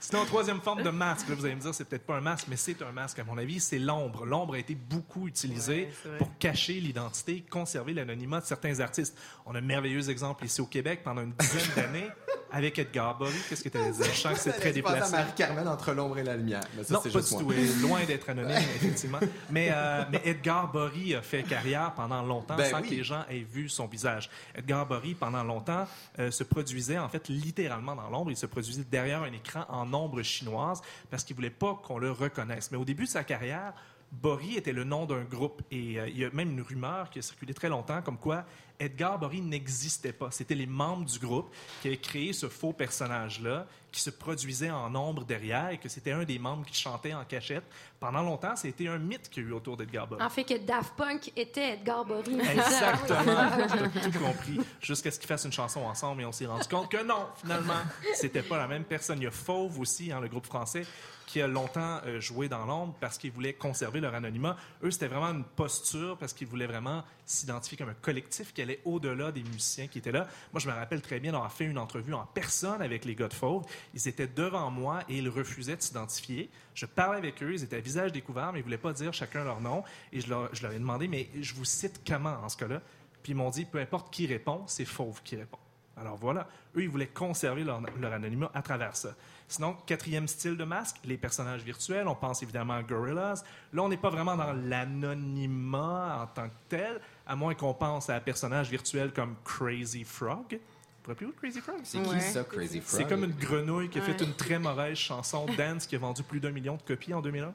[0.00, 2.46] Sinon, troisième forme de masque, là, vous allez me dire, c'est peut-être pas un masque,
[2.48, 4.24] mais c'est un masque, à mon avis, c'est l'ombre.
[4.24, 9.18] L'ombre a été beaucoup utilisée pour cacher l'identité, conserver l'anonymat de certains artistes.
[9.46, 12.08] On a un merveilleux exemple ici au Québec pendant une dizaine d'années
[12.52, 13.32] avec Edgar Bory.
[13.48, 14.04] Qu'est-ce que tu allais dire?
[14.04, 15.12] Je sens que c'est très Je pense à déplacé.
[15.16, 16.62] Marie-Carmen entre l'ombre et la lumière.
[16.76, 17.52] Mais ça, Non, pas juste du tout.
[17.82, 19.18] Loin d'être anonyme, effectivement.
[19.50, 22.88] Mais, euh, mais Edgar Bory a fait carrière pendant longtemps Ben sans oui.
[22.88, 24.30] que les gens aient vu son visage.
[24.54, 25.86] Edgar Bory, pendant longtemps,
[26.18, 28.30] euh, se produisait, en fait, littéralement dans l'ombre.
[28.30, 30.80] Il se produisait derrière un écran en ombre chinoise
[31.10, 32.70] parce qu'il voulait pas qu'on le reconnaisse.
[32.70, 33.72] Mais au début de sa carrière,
[34.12, 37.18] Bory était le nom d'un groupe et euh, il y a même une rumeur qui
[37.18, 38.44] a circulé très longtemps comme quoi
[38.78, 40.30] Edgar Bory n'existait pas.
[40.30, 44.94] C'était les membres du groupe qui avaient créé ce faux personnage-là, qui se produisait en
[44.94, 47.64] ombre derrière et que c'était un des membres qui chantait en cachette.
[47.98, 50.22] Pendant longtemps, c'était un mythe qu'il y a eu autour d'Edgar Bory.
[50.22, 52.38] En fait, que Daft Punk était Edgar Bory.
[52.40, 53.88] Exactement.
[53.94, 54.60] T'as tout compris.
[54.80, 57.80] Jusqu'à ce qu'ils fassent une chanson ensemble et on s'est rendu compte que non, finalement,
[58.14, 59.18] c'était pas la même personne.
[59.20, 60.84] Il y a Fauve aussi, hein, le groupe français,
[61.26, 64.56] qui a longtemps euh, joué dans l'ombre parce qu'ils voulaient conserver leur anonymat.
[64.82, 68.80] Eux, c'était vraiment une posture parce qu'ils voulaient vraiment s'identifier comme un collectif qui allait
[68.84, 70.28] au-delà des musiciens qui étaient là.
[70.52, 73.28] Moi, je me rappelle très bien d'avoir fait une entrevue en personne avec les gars
[73.28, 73.64] de Fauve.
[73.94, 76.48] Ils étaient devant moi et ils refusaient de s'identifier.
[76.74, 79.44] Je parlais avec eux, ils étaient à visage découvert, mais ils voulaient pas dire chacun
[79.44, 79.82] leur nom.
[80.12, 82.80] Et je leur, je leur ai demandé, mais je vous cite comment en ce cas-là?
[83.22, 85.58] Puis ils m'ont dit, peu importe qui répond, c'est Fauve qui répond.
[85.98, 89.14] Alors voilà, eux, ils voulaient conserver leur, leur anonymat à travers ça.
[89.48, 92.06] Sinon, quatrième style de masque, les personnages virtuels.
[92.08, 93.44] On pense évidemment à Gorillaz.
[93.72, 98.10] Là, on n'est pas vraiment dans l'anonymat en tant que tel, à moins qu'on pense
[98.10, 100.44] à un personnage virtuel comme Crazy Frog.
[100.50, 100.58] Vous
[101.04, 101.76] vous rappelez-vous de Crazy Frog?
[101.84, 102.20] C'est qui Ouais.
[102.20, 103.00] ça, Crazy Frog?
[103.00, 106.22] C'est comme une grenouille qui a fait une très mauvaise chanson Dance qui a vendu
[106.22, 107.54] plus d'un million de copies en 2001.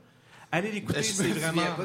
[0.53, 1.61] Allez l'écouter, c'est vraiment...
[1.77, 1.83] pas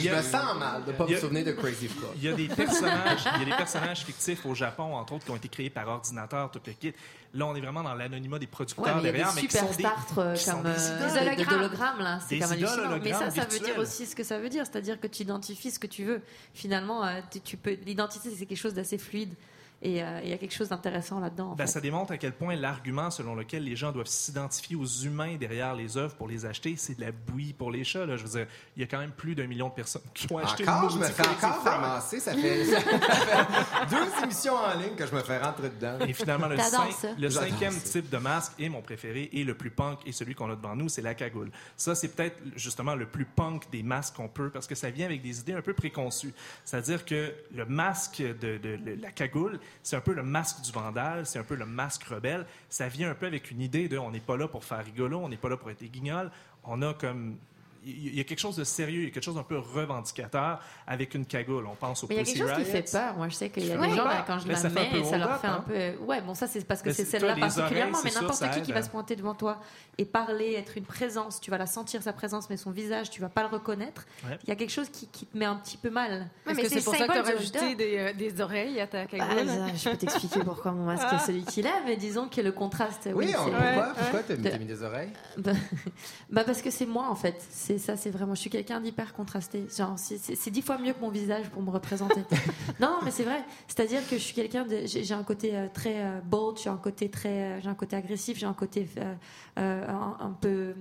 [0.00, 2.10] je y a- me sens mal de pas il y me souvenir de Crazy Frog.
[2.16, 5.24] Il y a des personnages, il y a des personnages fictifs au Japon, entre autres,
[5.26, 6.94] qui ont été créés par ordinateur, tout le kit.
[7.34, 9.56] Là, on est vraiment dans l'anonymat des Ouais, producteurs mais y a derrière, mais qui
[9.56, 9.84] sont des,
[10.18, 11.98] euh, qui sont comme des euh, hologrammes.
[12.00, 12.18] là.
[12.26, 13.00] C'est Des quand même.
[13.02, 14.64] Mais ça, ça veut dire aussi ce que ça veut dire.
[14.64, 16.22] C'est-à-dire que tu identifies ce que tu veux.
[16.54, 17.76] Finalement, euh, tu, tu peux.
[17.84, 19.34] L'identité, c'est quelque chose d'assez fluide.
[19.82, 21.50] Et euh, il y a quelque chose d'intéressant là-dedans.
[21.50, 24.86] en Ben, ça démontre à quel point l'argument selon lequel les gens doivent s'identifier aux
[24.86, 28.06] humains derrière les œuvres pour les acheter, c'est de la bouillie pour les chats.
[28.06, 28.16] Là.
[28.16, 30.38] Je veux dire, il y a quand même plus d'un million de personnes qui ont
[30.38, 32.20] acheté Encore, je me fais encore ramasser.
[32.20, 35.98] Ça fait, ça fait deux émissions en ligne que je me fais rentrer dedans.
[36.06, 37.90] Et finalement, le, cinq- le cinquième ça.
[38.00, 40.74] type de masque est mon préféré et le plus punk et celui qu'on a devant
[40.74, 41.50] nous, c'est la cagoule.
[41.76, 45.04] Ça, c'est peut-être justement le plus punk des masques qu'on peut parce que ça vient
[45.06, 46.32] avec des idées un peu préconçues.
[46.64, 50.72] C'est-à-dire que le masque de, de- de la cagoule, c'est un peu le masque du
[50.72, 52.46] vandale, c'est un peu le masque rebelle.
[52.68, 55.18] Ça vient un peu avec une idée de on n'est pas là pour faire rigolo,
[55.18, 56.30] on n'est pas là pour être des guignols.
[56.64, 57.36] On a comme
[57.86, 60.60] il y a quelque chose de sérieux, il y a quelque chose d'un peu revendicateur
[60.86, 61.66] avec une cagoule.
[61.66, 62.72] On pense au Mais il y a Pussy quelque chose qui Riot.
[62.84, 63.16] fait peur.
[63.16, 65.04] Moi, je sais qu'il y a des gens, là, quand je Mais la ça mets,
[65.04, 65.64] ça leur fait un hein.
[65.66, 66.04] peu.
[66.04, 67.98] Ouais, bon, ça, c'est parce que c'est celle-là particulièrement.
[67.98, 69.60] oreilles, Mais n'importe qui qui va se pointer devant toi
[69.98, 73.20] et parler, être une présence, tu vas la sentir, sa présence, mais son visage, tu
[73.20, 74.06] vas pas le reconnaître.
[74.28, 74.38] Ouais.
[74.44, 76.28] Il y a quelque chose qui, qui te met un petit peu mal.
[76.46, 78.80] Ouais, Est-ce mais que c'est pour ça que tu as rajouté des, euh, des oreilles
[78.80, 79.46] à ta Bah, cagoule?
[79.76, 83.08] je peux t'expliquer pourquoi mon masque est celui qu'il est, mais disons que le contraste.
[83.14, 85.10] Oui, pourquoi, t'as De- t'as mis des oreilles?
[85.38, 85.52] Bah,
[86.30, 87.42] bah parce que c'est moi en fait.
[87.50, 88.34] C'est ça, c'est vraiment.
[88.34, 89.66] Je suis quelqu'un d'hyper contrasté.
[89.68, 89.84] C'est-
[90.18, 92.20] c'est c'est dix fois mieux que mon visage pour me représenter.
[92.80, 93.44] non, non, mais c'est vrai.
[93.68, 94.82] C'est-à-dire que je suis quelqu'un de.
[94.86, 97.96] J'ai un côté euh, très euh, bold, j'ai un côté très, euh, j'ai un côté
[97.96, 98.88] agressif, j'ai un côté
[99.56, 100.74] un, un peu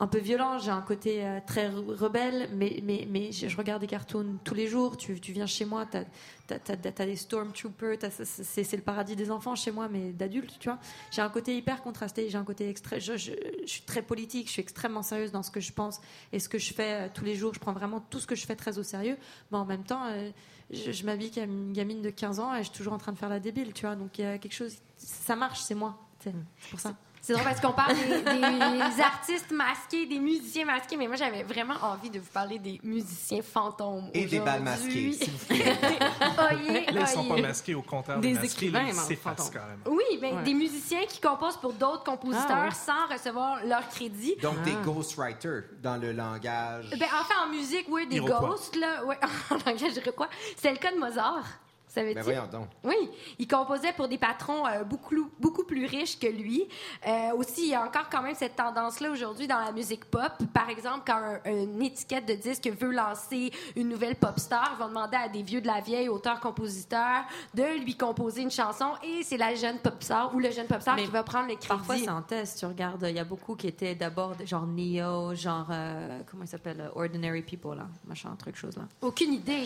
[0.00, 3.56] un peu violent, j'ai un côté euh, très re- rebelle, mais, mais, mais je, je
[3.56, 4.96] regarde des cartoons tous les jours.
[4.96, 6.04] Tu, tu viens chez moi, t'as
[6.50, 10.78] as, des Stormtroopers, c'est le paradis des enfants chez moi, mais d'adultes, tu vois.
[11.10, 13.00] J'ai un côté hyper contrasté, j'ai un côté extrait.
[13.00, 13.32] Je, je,
[13.62, 16.00] je suis très politique, je suis extrêmement sérieuse dans ce que je pense
[16.32, 17.52] et ce que je fais euh, tous les jours.
[17.52, 19.16] Je prends vraiment tout ce que je fais très au sérieux,
[19.50, 20.30] mais en même temps, euh,
[20.70, 23.12] je, je m'habille comme une gamine de 15 ans et je suis toujours en train
[23.12, 23.96] de faire la débile, tu vois.
[23.96, 25.98] Donc il y a quelque chose, ça marche, c'est moi.
[26.20, 26.94] C'est c'est pour ça.
[27.22, 31.42] C'est drôle parce qu'on parle des, des artistes masqués, des musiciens masqués, mais moi j'avais
[31.42, 34.10] vraiment envie de vous parler des musiciens fantômes.
[34.14, 35.76] Et des balles masquées, s'il vous plaît.
[36.52, 38.18] Oyez, Là, ils sont pas masqués, au contraire.
[38.20, 39.80] Des masqués, là, écrivains, ils quand même.
[39.86, 40.42] Oui, Ouais.
[40.42, 42.70] des musiciens qui composent pour d'autres compositeurs Ah, ouais.
[42.72, 44.36] sans recevoir leur crédit.
[44.42, 46.90] Donc, des ghostwriters dans le langage.
[46.98, 48.48] Ben, enfin, en musique, oui, des Iroquois.
[48.50, 49.04] ghosts, là.
[49.04, 49.18] Ouais,
[49.50, 50.28] en langage iroquois.
[50.56, 51.44] C'est le cas de Mozart.
[51.88, 52.14] Savais-tu?
[52.16, 52.68] Ben voyons donc.
[52.84, 52.94] Oui,
[53.38, 56.68] il composait pour des patrons euh, beaucoup, beaucoup plus riches que lui.
[57.06, 60.32] Euh, aussi, il y a encore quand même cette tendance-là aujourd'hui dans la musique pop.
[60.52, 64.82] Par exemple, quand un- une étiquette de disque veut lancer une nouvelle pop star, ils
[64.82, 67.24] vont demander à des vieux de la vieille, auteurs-compositeurs,
[67.54, 70.80] de lui composer une chanson et c'est la jeune pop star ou le jeune pop
[70.80, 71.68] star Mais qui va prendre le crédit.
[71.68, 72.58] Parfois, c'est un test.
[72.58, 76.48] Tu regardes, il y a beaucoup qui étaient d'abord genre Neo, genre, euh, comment il
[76.48, 78.84] s'appelle, Ordinary People, là, machin, truc, chose, là.
[79.00, 79.64] Aucune idée.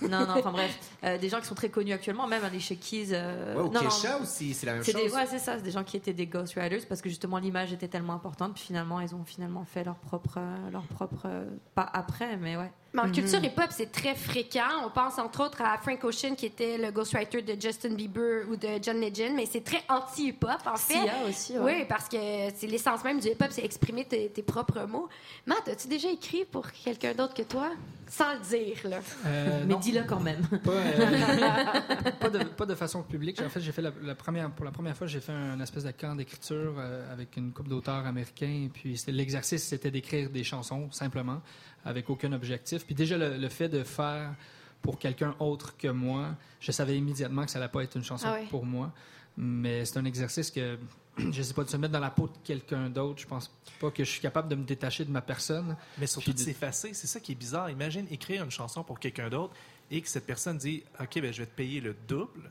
[0.00, 2.76] Mais- Non, non, enfin bref, euh, des gens qui sont très connus actuellement, même Alicia
[2.76, 3.08] Keys.
[3.12, 4.94] euh, Ouais, ou non, non, Kesha aussi, c'est la même chose.
[4.94, 7.72] des, ouais, c'est ça, c'est des gens qui étaient des ghostwriters parce que justement l'image
[7.72, 11.44] était tellement importante, puis finalement ils ont finalement fait leur propre, euh, leur propre, euh,
[11.74, 12.70] pas après, mais ouais.
[12.92, 14.86] Mais en culture hip-hop, c'est très fréquent.
[14.86, 18.56] On pense entre autres à Frank Ocean, qui était le ghostwriter de Justin Bieber ou
[18.56, 20.94] de John Legend, mais c'est très anti-hip-hop, en fait.
[20.94, 21.80] Sia aussi, ouais.
[21.80, 22.16] Oui, parce que
[22.54, 25.08] c'est l'essence même du hip-hop, c'est exprimer tes, tes propres mots.
[25.44, 27.70] Matt, as-tu déjà écrit pour quelqu'un d'autre que toi?
[28.08, 29.00] Sans le dire, là.
[29.26, 30.40] Euh, Mais dis-le quand même.
[30.64, 33.42] pas, euh, pas, de, pas de façon publique.
[33.42, 35.82] En fait, j'ai fait la, la première, pour la première fois, j'ai fait un espèce
[35.84, 38.68] de camp d'écriture euh, avec une couple d'auteurs américains.
[38.72, 41.42] Puis l'exercice, c'était d'écrire des chansons simplement,
[41.86, 42.84] avec aucun objectif.
[42.84, 44.34] Puis déjà le, le fait de faire
[44.82, 48.26] pour quelqu'un autre que moi, je savais immédiatement que ça allait pas être une chanson
[48.28, 48.92] Ah pour moi.
[49.38, 50.78] Mais c'est un exercice que
[51.18, 53.20] je sais pas de se mettre dans la peau de quelqu'un d'autre.
[53.20, 55.76] Je pense pas que je suis capable de me détacher de ma personne.
[55.98, 57.70] Mais surtout de- s'effacer, c'est ça qui est bizarre.
[57.70, 59.54] Imagine écrire une chanson pour quelqu'un d'autre
[59.90, 62.50] et que cette personne dit OK, ben, je vais te payer le double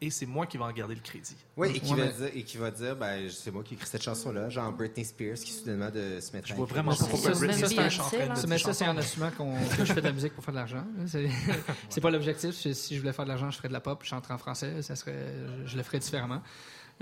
[0.00, 1.34] et c'est moi qui vais en garder le crédit.
[1.56, 3.74] Oui, et qui, Ouais, va mais- dire, et qui va dire, ben, c'est moi qui
[3.74, 6.66] ai écrit cette chanson-là, genre Britney Spears qui soudainement de se mettre Je à vois
[6.66, 9.92] vraiment pas pourquoi Ça, Britney Spears train de Ça, c'est en assumant qu'on- que je
[9.92, 10.84] fais de la musique pour faire de l'argent.
[11.06, 11.28] C'est
[11.88, 12.50] c'est pas l'objectif.
[12.54, 14.82] Si je voulais faire de l'argent, je ferais de la pop, je chanterais en français,
[14.82, 15.34] ça serait,
[15.66, 16.42] je le ferais différemment.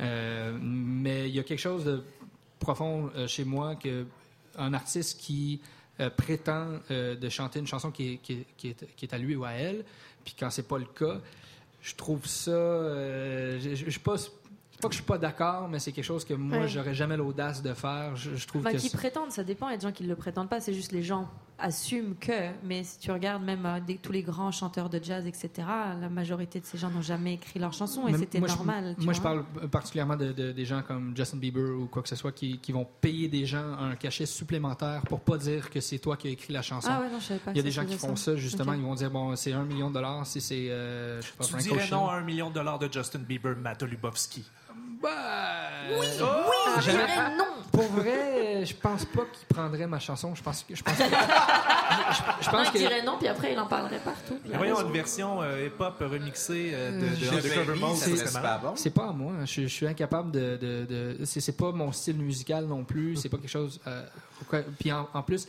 [0.00, 2.02] Euh, mais il y a quelque chose de
[2.58, 4.06] profond euh, chez moi que
[4.58, 5.60] un artiste qui
[6.00, 9.14] euh, prétend euh, de chanter une chanson qui est, qui, est, qui, est, qui est
[9.14, 9.84] à lui ou à elle,
[10.24, 11.20] puis quand c'est pas le cas,
[11.86, 12.50] je trouve ça.
[12.50, 14.16] euh, je, je, pas.
[14.80, 16.68] pas que je suis pas d'accord, mais c'est quelque chose que moi, Ouais.
[16.68, 18.16] j'aurais jamais l'audace de faire.
[18.16, 19.68] Je, je trouve que qui prétendent, ça dépend.
[19.68, 20.60] Il y a des gens qui ne le prétendent pas.
[20.60, 22.50] C'est juste les gens assument que.
[22.64, 25.50] Mais si tu regardes même euh, des- tous les grands chanteurs de jazz, etc.,
[26.00, 28.94] la majorité de ces gens n'ont jamais écrit leurs chansons et c'était je- normal.
[28.98, 32.08] tu moi, je parle particulièrement de, de- des gens comme Justin Bieber ou quoi que
[32.08, 35.80] ce soit qui, qui vont payer des gens un cachet supplémentaire pour pas dire que
[35.80, 36.88] c'est toi qui as écrit la chanson.
[36.90, 37.50] Ah ouais, non, je savais pas.
[37.52, 38.72] Il y a des gens qui font ça, justement.
[38.74, 41.44] Ils vont dire, bon, c'est un million de dollars si c'est, euh, je sais pas,
[41.44, 42.00] Tu Frank dirais Ocean.
[42.02, 44.44] non à un million de dollars de Justin Bieber, Matt Lubowski.
[45.02, 45.10] Ben,
[46.00, 47.44] Oui, euh, oui, je dirais non.
[47.70, 48.35] Pour vrai,
[48.66, 50.34] je pense pas qu'il prendrait ma chanson.
[50.34, 53.28] Je pense que, je pense que, je, je Non, pense il que, dirait non, puis
[53.28, 54.38] après il en parlerait partout.
[54.54, 58.26] Voyons une version euh, hip-hop remixée euh, de, de malade.
[58.26, 58.72] super bon.
[58.76, 59.32] C'est pas à moi.
[59.44, 60.56] Je, je suis incapable de.
[60.60, 60.84] de,
[61.18, 63.16] de- c'est, c'est pas mon style musical non plus.
[63.16, 63.80] C'est pas quelque chose.
[63.86, 64.04] euh,
[64.78, 65.46] puis en, en plus,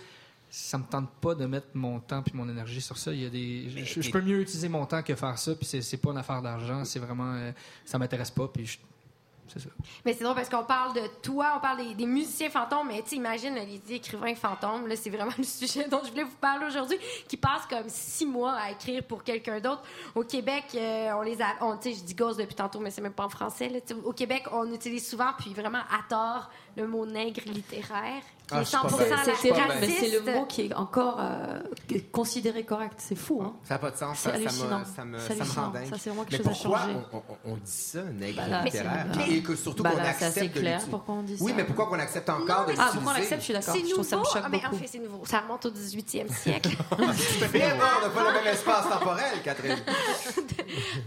[0.49, 3.11] ça me tente pas de mettre mon temps puis mon énergie sur ça.
[3.11, 3.69] Il y a des.
[3.69, 5.55] Je, je- je peux mieux utiliser mon temps que faire ça.
[5.55, 6.85] Puis c'est, c'est pas une affaire d'argent.
[6.85, 7.33] C'est vraiment.
[7.35, 7.51] euh,
[7.85, 8.47] ça m'intéresse pas.
[8.47, 8.77] Puis je-
[9.47, 9.69] c'est ça.
[10.05, 13.09] Mais c'est drôle parce qu'on parle de toi, on parle des, musiciens fantômes, mais tu
[13.09, 16.65] sais, imagine les écrivains fantômes, là, c'est vraiment le sujet dont je voulais vous parler
[16.65, 19.83] aujourd'hui, qui passent comme six mois à écrire pour quelqu'un d'autre.
[20.15, 23.13] Au Québec, euh, on les a, on, je dis gosse depuis tantôt, mais c'est même
[23.13, 23.71] pas en français,
[24.03, 28.61] Au Québec, on utilise souvent, puis vraiment à tort, le mot nègre littéraire, qui Ah,
[28.61, 29.07] est je suis pas 100% bien.
[29.09, 29.97] la C'est mais raciste.
[29.99, 31.59] c'est le mot qui est encore euh,
[32.11, 32.93] considéré correct.
[32.99, 33.55] C'est fou, hein.
[33.63, 34.17] Ça n'a pas de sens.
[34.19, 34.81] C'est Ça, ça me, hallucinant.
[34.95, 35.89] ça me, C'est ça me rend dingue.
[35.89, 36.97] Ça, c'est vraiment quelque Mais chose à pourquoi changer.
[37.13, 39.05] on, on- on dit ça, nègre Bah là, littéraire?
[39.13, 41.51] c'est- Et que surtout Bah qu'on c'est accepte assez de clair pourquoi on dit Oui,
[41.51, 41.57] ça.
[41.57, 43.73] mais pourquoi qu'on accepte encore Non, de Ah, pourquoi on l'accepte, je suis d'accord.
[43.75, 44.33] C'est Je trouve ça me nouveau.
[44.33, 45.21] choque Ah, mais en fait, c'est nouveau.
[45.25, 46.69] Ça remonte au 18e siècle.
[47.51, 49.77] Mais non, on n'a pas le même espace temporel, Catherine.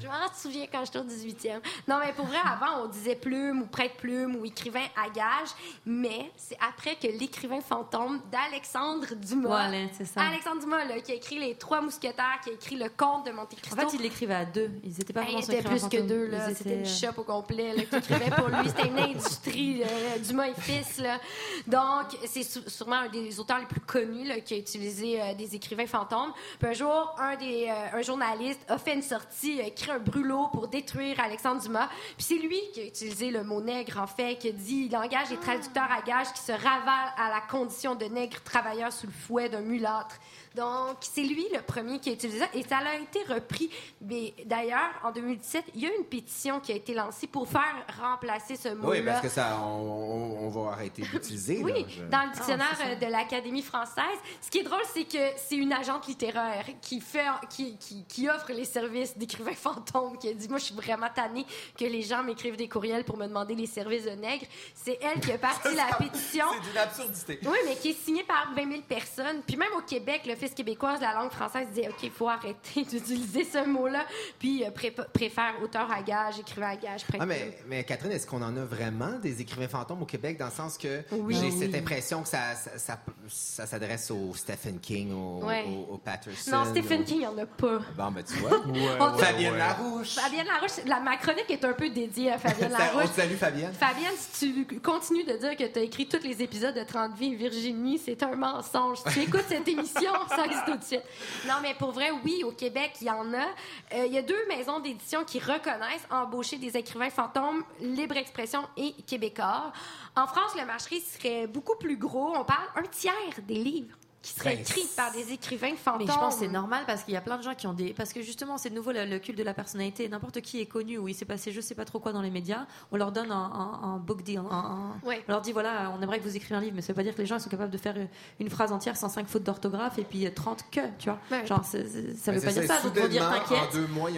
[0.03, 1.61] je m'en souviens quand j'étais au 18e.
[1.89, 5.51] Non, mais pour vrai, avant, on disait plume ou prête-plume ou écrivain à gage.
[5.87, 9.49] Mais c'est après que l'écrivain fantôme d'Alexandre Dumas.
[9.49, 10.23] Voilà, c'est ça.
[10.23, 13.33] Alexandre Dumas, là, qui a écrit Les Trois Mousquetaires, qui a écrit Le Conte de
[13.33, 14.71] Monte En fait, il l'écrivait à deux.
[14.85, 16.49] Ils n'étaient pas Hey, vraiment il sur était écrivain plus que deux, là.
[16.49, 18.69] Ils C'était étaient, une euh, shop au complet là, qui écrivait pour lui.
[18.69, 20.99] C'était une industrie, euh, Dumas et fils.
[20.99, 21.19] Là.
[21.67, 25.55] Donc, c'est sûrement un des auteurs les plus connus là, qui a utilisé euh, des
[25.55, 26.33] écrivains fantômes.
[26.59, 29.99] Puis un jour, un, des, euh, un journaliste a fait une sortie, a écrit un
[29.99, 31.89] brûlot pour détruire Alexandre Dumas.
[32.17, 34.97] Puis c'est lui qui a utilisé le mot nègre, en fait, qui a dit il
[34.97, 39.07] engage les traducteurs à gage qui se ravalent à la condition de nègre travailleur sous
[39.07, 40.17] le fouet d'un mulâtre.
[40.57, 43.71] Donc, c'est lui le premier qui a utilisé ça et ça a été repris.
[44.01, 47.75] Mais d'ailleurs, en 2017, il y a une pétition qui a été lancée pour faire
[48.01, 48.99] remplacer ce mot-là.
[48.99, 51.61] Oui, parce que ça, on, on- on va arrêter d'utiliser.
[51.63, 54.05] Oui, là, je- dans le dictionnaire Ah, euh, de l'Académie française.
[54.41, 58.29] Ce qui est drôle, c'est que c'est une agente littéraire qui fait, qui, qui, qui
[58.29, 61.47] offre les services d'écrivain fantôme, qui a dit, moi, je suis vraiment tannée
[61.79, 64.47] que les gens m'écrivent des courriels pour me demander les services de nègre.
[64.75, 66.47] C'est elle qui a parti la pétition.
[66.55, 67.39] C'est d'une absurdité.
[67.45, 69.43] Oui, mais qui est signé par 20 000 personnes.
[69.47, 72.83] Puis même au Québec, l'Office québécois de la langue française disait OK, il faut arrêter
[72.91, 74.05] d'utiliser ce mot-là.
[74.39, 77.03] Puis euh, pré- préfère auteur à gage, écrivain à gage.
[77.19, 80.47] Ah, mais, mais Catherine, est-ce qu'on en a vraiment des écrivains fantômes au Québec dans
[80.47, 81.35] le sens que Oui.
[81.39, 81.59] j'ai Oui.
[81.59, 85.65] cette impression que ça, ça, ça, ça s'adresse au Stephen King, au, Ouais.
[85.69, 86.51] au- au Patterson?
[86.53, 87.79] Non, Stephen au- King, il n'y en a pas.
[87.97, 88.61] Bon, ben tu vois.
[89.01, 90.15] On- Fabienne Larouche.
[90.17, 93.11] Fabienne Larouche, la, ma chronique est un peu dédiée à Fabienne On Larouche.
[93.15, 93.73] te salue, Fabienne.
[93.75, 97.15] Fabienne, si tu continues de dire que tu as écrit tous les épisodes de 30
[97.17, 98.99] vies Virginie, c'est un mensonge.
[99.07, 100.97] Si tu écoutes cette émission, tout.
[101.47, 103.47] Non, mais pour vrai, oui, au Québec, il y en a.
[103.95, 108.63] Euh, Il y a deux maisons d'édition qui reconnaissent embaucher des écrivains fantômes, Libre Expression
[108.77, 109.73] et Québécois.
[110.17, 112.37] En France, le marché serait beaucoup plus gros.
[112.37, 116.07] On parle un tiers des livres qui seraient Ben, écrits par des écrivains fantômes.
[116.07, 117.73] Mais je pense que c'est normal parce qu'il y a plein de gens qui ont
[117.73, 117.95] des.
[117.95, 120.09] Parce que justement, c'est de nouveau le, le culte de la personnalité.
[120.09, 122.31] N'importe qui est connu ou il s'est passé je sais pas trop quoi dans les
[122.31, 122.67] médias.
[122.93, 124.39] On leur donne un, un- un book deal.
[124.39, 125.25] un- un- Ouais.
[125.29, 127.03] On leur dit voilà, on aimerait que vous écriviez un livre, mais ça veut pas
[127.03, 127.95] dire que les gens sont capables de faire
[128.39, 131.19] une phrase entière sans 5 fautes d'orthographe et puis 30 que, tu vois.
[131.31, 131.47] Ouais.
[131.47, 132.81] Genre, ça veut pas dire ça.
[132.83, 133.71] Donc, pour dire t'inquiète.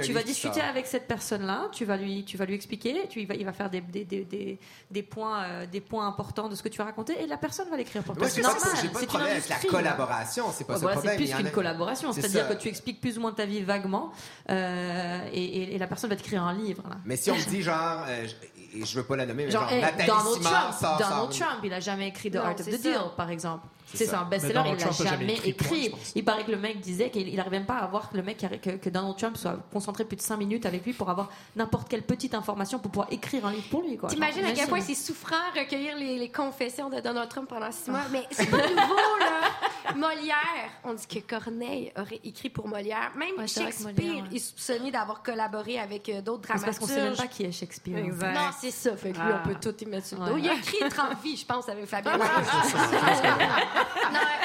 [0.03, 3.27] Tu vas discuter avec cette personne-là, tu vas lui, tu vas lui expliquer, tu, il,
[3.29, 4.59] va, il va faire des, des, des, des,
[4.91, 7.69] des points, euh, des points importants de ce que tu vas raconter et la personne
[7.71, 8.27] va l'écrire pour toi.
[8.29, 8.61] C'est normal.
[9.61, 11.19] c'est une collaboration, c'est pas Ouais, ça voilà, le problème.
[11.19, 13.33] c'est Il y plus qu'une a- collaboration, C'est c'est-à-dire que tu expliques plus ou moins
[13.33, 14.13] ta vie vaguement
[14.51, 16.83] euh, et, et- et la personne va t'écrire un livre.
[16.89, 16.97] Là.
[17.05, 19.51] Mais si on me dit genre, euh, je, et je veux pas la nommer, mais
[19.51, 22.31] genre, Genre, hey, Nathalie Donald Simard Trump, sort, Donald sort- Trump, il a jamais écrit
[22.31, 22.79] The Non, Art of the ça.
[22.79, 23.67] Deal, par exemple.
[23.85, 24.21] C'est C'est ça.
[24.21, 25.99] un Mais best-seller, il l'a jamais jamais écrit, point.
[26.15, 28.39] Il paraît que le mec disait qu'il n'arrivait même pas à voir que le mec
[28.63, 31.91] que, que Donald Trump soit concentré plus de 5 minutes avec lui pour avoir n'importe
[31.91, 33.99] quelle petite information pour pouvoir écrire un livre pour lui.
[34.09, 37.91] T'imagines à quel point c'est souffrant recueillir les, les confessions de Donald Trump pendant six
[37.91, 38.01] mois?
[38.11, 39.51] Mais c'est pas nouveau, là.
[39.97, 43.13] Molière, on dit que Corneille aurait écrit pour Molière.
[43.17, 44.37] Même Ouais, Shakespeare Molière, ouais.
[44.37, 47.29] est soupçonné d'avoir collaboré avec euh, d'autres C'est parce qu'on sait même dramaturges.
[47.29, 47.99] pas qui est Shakespeare.
[47.99, 48.33] Exact.
[48.35, 48.97] Non, c'est ça.
[48.97, 49.43] Fait que lui, Ah.
[49.45, 50.31] on peut tout y mettre sur le Ouais.
[50.31, 50.37] dos.
[50.39, 52.17] Il a écrit 30 vies, je pense, avec Fabien.
[52.17, 52.25] non,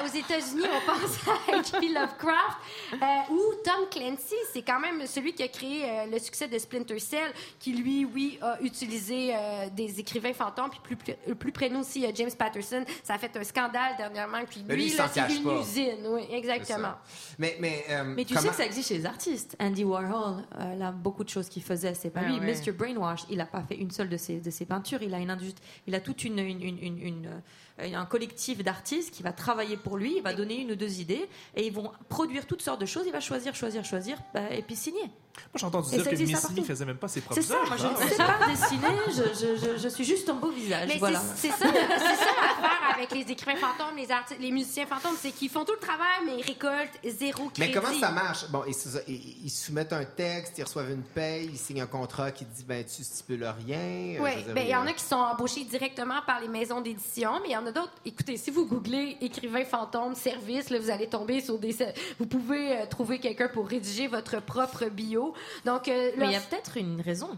[0.05, 1.87] aux États-Unis, on pense à H.P.
[1.89, 2.57] Lovecraft
[2.93, 4.35] euh, ou Tom Clancy.
[4.53, 8.05] C'est quand même celui qui a créé euh, le succès de Splinter Cell, qui lui,
[8.05, 10.69] oui, a utilisé euh, des écrivains fantômes.
[10.69, 12.83] Puis plus, plus, plus près de nous aussi, James Patterson.
[13.03, 14.39] Ça a fait un scandale dernièrement.
[14.49, 15.59] Puis Mais lui, lui, il s'en cache une pas.
[15.61, 16.07] usine.
[16.09, 16.93] Oui, exactement.
[17.39, 19.55] Mais, mais, euh, Mais tu comment- sais que ça existe chez les artistes.
[19.59, 21.93] Andy Warhol, euh, il a beaucoup de choses qu'il faisait.
[21.93, 22.39] C'est pas Ah lui.
[22.39, 22.53] ouais.
[22.61, 22.71] Mr.
[22.71, 25.01] Brainwash, il n'a pas fait une seule de ses, de ses peintures.
[25.01, 27.39] Il a, une industrie, il a toute une, une, une, une- une, euh,
[27.79, 30.15] un collectif d'artistes qui va travailler pour lui.
[30.17, 33.03] Il va donner une ou deux idées et ils vont produire toutes sortes de choses.
[33.05, 35.01] Il va choisir, choisir, choisir bah, et puis signer.
[35.03, 36.63] Moi, j'ai entendu dire ça que existe Miss Me partout.
[36.65, 37.59] faisait même pas ses propres C'est ça.
[37.67, 38.87] Moi, je ne sais pas dessiner.
[39.09, 40.87] Je, je, je, je suis juste un beau visage.
[40.87, 41.21] Mais voilà.
[41.35, 45.29] c'est ça, c'est ça l'affaire avec les écrivains fantômes, les, artistes, les musiciens fantômes, c'est
[45.29, 47.59] qu'ils font tout le travail, mais ils récoltent zéro crédit.
[47.61, 48.49] Mais comment ça marche?
[48.49, 51.85] Bon, ils, sou- ils- ils soumettent un texte, ils reçoivent une paye, ils signent un
[51.87, 53.77] contrat qui dit, ben, tu stipules rien.
[53.77, 57.33] euh, Oui, ben, il y en a qui sont embauchés directement par les maisons d'édition,
[57.43, 57.93] mais il y en a d'autres.
[58.05, 61.75] Écoutez, si vous googlez écrivain fantôme service, là, vous allez tomber sur des.
[62.19, 65.33] Vous pouvez euh, trouver quelqu'un pour rédiger votre propre bio.
[65.65, 67.29] Donc, euh, Mais il y a peut-être une raison.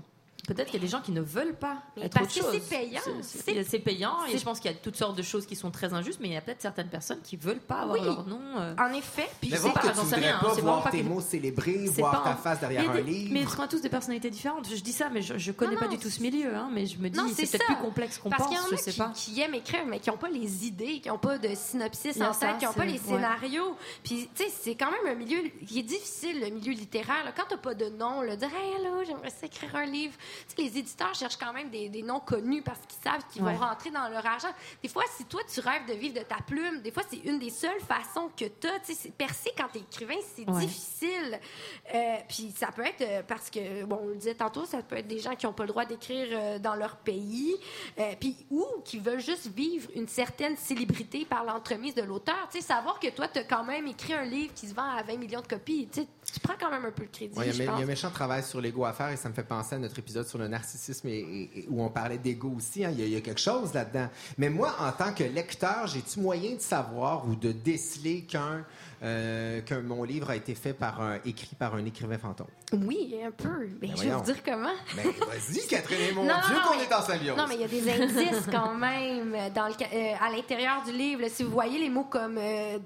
[0.49, 2.59] Peut-être qu'il y a des gens qui ne veulent pas Mais être parce autre que
[2.59, 3.01] c'est payant.
[3.21, 5.93] C'est- payant et je pense qu'il y a toutes sortes de choses qui sont très
[5.93, 8.03] injustes, mais il y a peut-être certaines personnes qui veulent pas avoir Oui.
[8.03, 8.41] leur nom.
[8.57, 10.83] euh, en effet, puis Mais c'est voir pas, que j'en sais rien, pas vraiment voir
[10.85, 13.31] pas tes que- mots célébrés, voir pas ta face derrière un livre.
[13.31, 14.67] Mais on a tous des personnalités différentes.
[14.67, 16.55] Je dis ça, mais je, je connais Non, pas non, du tout ce milieu.
[16.55, 18.49] Hein, mais je me dis, c'est peut-être plus complexe qu'on Parce pense.
[18.49, 20.99] qu'il y en Je a sais qui, aiment écrire, mais qui n'ont pas les idées,
[20.99, 23.75] qui n'ont pas de synopsis en tête, qui n'ont pas les scénarios.
[24.03, 27.31] Puis, tu sais, c'est quand même un milieu qui est difficile, le milieu littéraire.
[27.37, 30.13] Quand tu n'as pas de nom, là, dire Hey, allô, j'aimerais écrire un livre.
[30.47, 33.53] Sais, les éditeurs cherchent quand même des, des noms connus parce qu'ils savent qu'ils Ouais.
[33.53, 34.49] vont rentrer dans leur argent.
[34.83, 37.39] Des fois, si toi, tu rêves de vivre de ta plume, des fois, c'est une
[37.39, 38.79] des seules façons que tu as.
[38.79, 40.59] Tu sais, percer quand t'es écrivain, c'est Ouais.
[40.65, 41.39] difficile.
[41.93, 44.97] Euh, puis ça peut être euh, parce que, bon, on le disait tantôt, ça peut
[44.97, 47.55] être des gens qui n'ont pas le droit d'écrire euh, dans leur pays,
[47.99, 52.47] euh, puis ou qui veulent juste vivre une certaine célébrité par l'entremise de l'auteur.
[52.51, 54.89] Tu sais, savoir que toi, tu as quand même écrit un livre qui se vend
[54.89, 57.37] à 20 millions de copies, tu sais, tu prends quand même un peu le crédit,
[57.37, 59.33] Ouais, il, y y a un méchant travail sur l'ego à faire et ça me
[59.33, 62.85] fait penser à notre épisode sur le narcissisme et, où on parlait d'ego aussi.
[62.85, 62.91] hein.
[62.93, 64.07] Il, y a, il y a quelque chose là-dedans.
[64.37, 68.65] Mais moi, en tant que lecteur, j'ai-tu moyen de savoir ou de déceler qu'un
[69.03, 72.47] euh, que mon livre a été fait par un, écrit par un écrivain fantôme?
[72.73, 73.67] Oui, un peu.
[73.81, 74.73] Mais Ben je vais vous dire comment.
[74.95, 77.37] Ben, vas-y, Catherine, mon Non, Dieu, qu'on mais- est en symbiose.
[77.37, 80.83] Non, mais il y a des indices quand même dans le, ca- euh, à l'intérieur
[80.83, 81.21] du livre.
[81.21, 81.29] là.
[81.29, 82.77] si vous voyez les mots comme euh,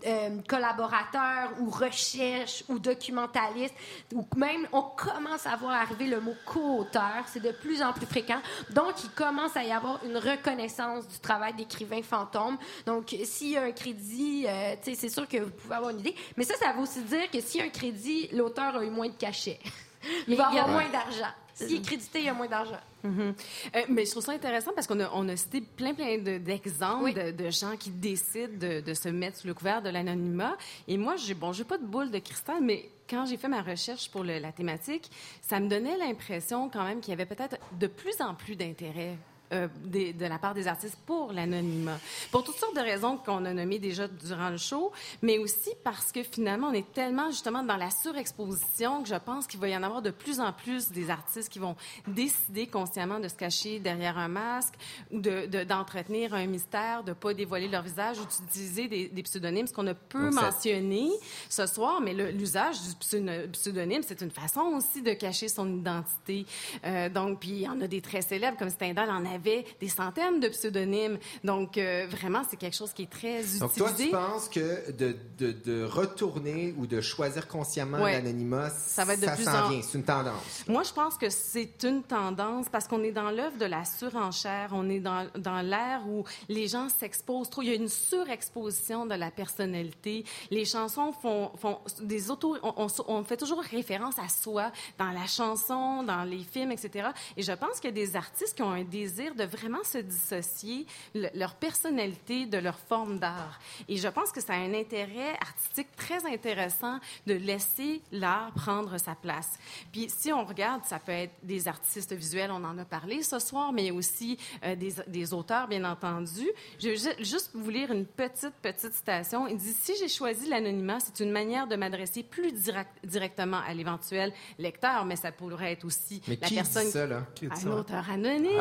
[0.47, 3.73] collaborateur ou recherche ou documentaliste,
[4.13, 8.05] ou même on commence à voir arriver le mot co-auteur, c'est de plus en plus
[8.05, 8.41] fréquent.
[8.71, 12.57] Donc, il commence à y avoir une reconnaissance du travail d'écrivain fantôme.
[12.85, 14.45] Donc, s'il y a un crédit,
[14.83, 16.02] c'est sûr que vous pouvez avoir une
[16.37, 18.89] Mais ça, ça veut aussi dire que s'il y a un crédit, l'auteur a eu
[18.89, 19.59] moins de cachet.
[20.27, 20.71] Il va avoir Ouais.
[20.73, 21.31] moins d'argent.
[21.55, 22.79] S'il est crédité, il y a moins d'argent.
[23.03, 23.35] Mhm.
[23.75, 26.39] Euh, mais je trouve ça intéressant parce qu'on a, on a cité plein, plein de-
[26.39, 27.13] d'exemples Oui.
[27.13, 30.57] de, de gens qui décident de, de se mettre sous le couvert de l'anonymat.
[30.87, 33.61] Et moi, j'ai bon, j'ai pas de boule de cristal, mais quand j'ai fait ma
[33.61, 35.11] recherche pour le- la thématique,
[35.43, 39.15] ça me donnait l'impression quand même qu'il y avait peut-être de plus en plus d'intérêt.
[39.53, 41.97] Euh, des- de la part des artistes pour l'anonymat.
[42.31, 44.91] Pour toutes sortes de raisons qu'on a nommées déjà durant le show,
[45.21, 49.47] mais aussi parce que finalement, on est tellement justement dans la surexposition que je pense
[49.47, 51.75] qu'il va y en avoir de plus en plus des artistes qui vont
[52.07, 54.73] décider consciemment de se cacher derrière un masque
[55.11, 59.23] ou de- de- d'entretenir un mystère, de ne pas dévoiler leur visage d'utiliser des, des
[59.23, 61.09] pseudonymes, ce qu'on a peu Donc, ça- mentionné
[61.49, 66.45] ce soir, mais l'usage du pseudo- pseudonyme, c'est une façon aussi de cacher son identité.
[66.85, 69.89] Euh, donc, puis il y en a des très célèbres, comme Stendhal en avait des
[69.89, 71.17] centaines de pseudonymes.
[71.43, 73.59] Donc, euh, vraiment, c'est quelque chose qui est très utilisé.
[73.59, 78.13] Donc, toi, tu penses que de, de, de retourner ou de choisir consciemment Ouais.
[78.13, 80.63] l'anonymat, Ça va être de plus s'en en- vient, c'est une tendance.
[80.67, 84.69] Moi, je pense que c'est une tendance parce qu'on est dans l'œuvre de la surenchère.
[84.73, 87.61] On est dans, dans l'ère où les gens s'exposent trop.
[87.61, 90.25] Il y a une surexposition de la personnalité.
[90.51, 92.57] Les chansons font, font des auto...
[92.63, 97.09] On, on- on fait toujours référence à soi dans la chanson, dans les films, etc.
[97.37, 99.97] Et je pense qu'il y a des artistes qui ont un désir de vraiment se
[99.97, 103.59] dissocier le- leur personnalité de leur forme d'art.
[103.87, 108.97] Et je pense que ça a un intérêt artistique très intéressant de laisser l'art prendre
[108.97, 109.57] sa place.
[109.91, 113.39] Puis si on regarde, ça peut être des artistes visuels, on en a parlé ce
[113.39, 116.47] soir, mais aussi euh, des, des auteurs, bien entendu.
[116.79, 119.47] Je vais ju- juste vous lire une petite, petite citation.
[119.47, 123.73] Il dit, si j'ai choisi l'anonymat, c'est une manière de m'adresser plus direct- directement à
[123.73, 127.25] l'éventuel lecteur, mais ça pourrait être aussi Mais la qui personne dit ça, là?
[127.49, 128.59] un auteur anonyme.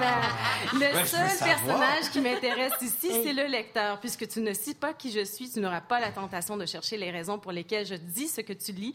[0.74, 3.98] le seul personnage qui m'intéresse ici, c'est le lecteur.
[4.00, 6.96] Puisque tu ne sais pas qui je suis, tu n'auras pas la tentation de chercher
[6.96, 8.94] les raisons pour lesquelles je dis ce que tu lis.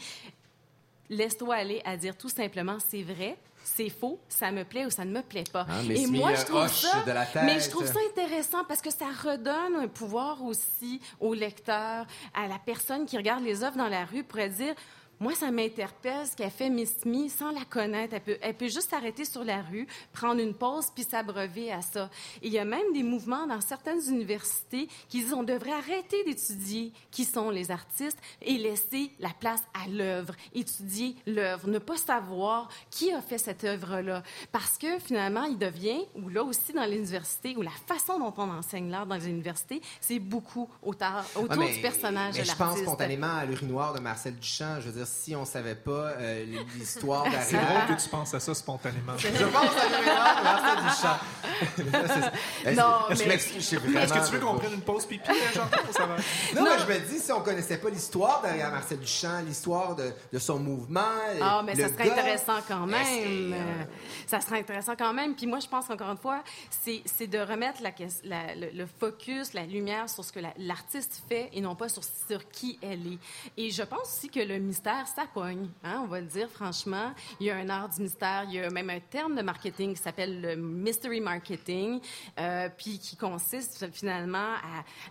[1.09, 5.05] Laisse-toi aller à dire tout simplement c'est vrai, c'est faux, ça me plaît ou ça
[5.05, 5.65] ne me plaît pas.
[5.69, 7.43] Ah, mais Et moi, je trouve ça, de la tête.
[7.45, 12.47] mais je trouve ça intéressant parce que ça redonne un pouvoir aussi au lecteur, à
[12.47, 14.73] la personne qui regarde les œuvres dans la rue pourrait dire
[15.19, 18.13] moi, ça m'interpelle ce qu'a fait Miss Me sans la connaître.
[18.15, 21.81] Elle peut, elle peut juste s'arrêter sur la rue, prendre une pause puis s'abreuver à
[21.81, 22.09] ça.
[22.41, 26.23] Et il y a même des mouvements dans certaines universités qui disent on devrait arrêter
[26.25, 31.97] d'étudier qui sont les artistes et laisser la place à l'œuvre, étudier l'œuvre, ne pas
[31.97, 34.23] savoir qui a fait cette œuvre-là.
[34.51, 38.49] Parce que finalement, il devient, ou là aussi dans l'université, ou la façon dont on
[38.51, 42.45] enseigne l'art dans les universités, c'est beaucoup autour, autour Ouais, mais- du personnage mais de
[42.45, 42.83] je pense l'artiste.
[42.85, 44.79] spontanément à l'urinoir de Marcel Duchamp.
[44.81, 46.45] Je veux dire, si on savait pas euh,
[46.75, 47.85] l'histoire C'est d'Ariel...
[47.85, 49.17] drôle que tu penses à ça spontanément.
[49.17, 52.75] Je pense à de Marcel Duchamp.
[52.75, 53.99] Non, Je mais- m'excuse, je sais vraiment...
[54.01, 55.79] Est-ce que tu veux qu'on prenne une pause pipi, hein, Jean-Paul?
[55.91, 56.15] Ça va?
[56.55, 60.11] Non, mais je me dis, si on connaissait pas l'histoire derrière Marcel Duchamp, l'histoire de,
[60.31, 61.01] de son mouvement...
[61.41, 63.53] Ah, mais le ça serait gars- intéressant quand c'est, même.
[63.53, 63.83] euh,
[64.27, 65.35] Ça serait intéressant quand même.
[65.35, 66.43] Puis moi, je pense qu'encore une fois,
[66.83, 70.39] c'est c'est de remettre la, ques- la- le, le focus, la lumière sur ce que
[70.39, 73.17] la- l'artiste fait et non pas sur, sur qui elle est.
[73.57, 75.69] Et je pense aussi que le mystère, ça pogne.
[75.83, 77.13] Hein, on va le dire franchement.
[77.39, 78.45] Il y a un art du mystère.
[78.47, 81.99] Il y a même un terme de marketing qui s'appelle le mystery marketing,
[82.39, 84.53] euh, puis qui consiste finalement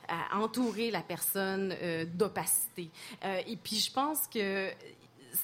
[0.09, 2.91] à, entourer la personne euh, d'opacité.
[3.25, 4.71] Euh, et puis je pense que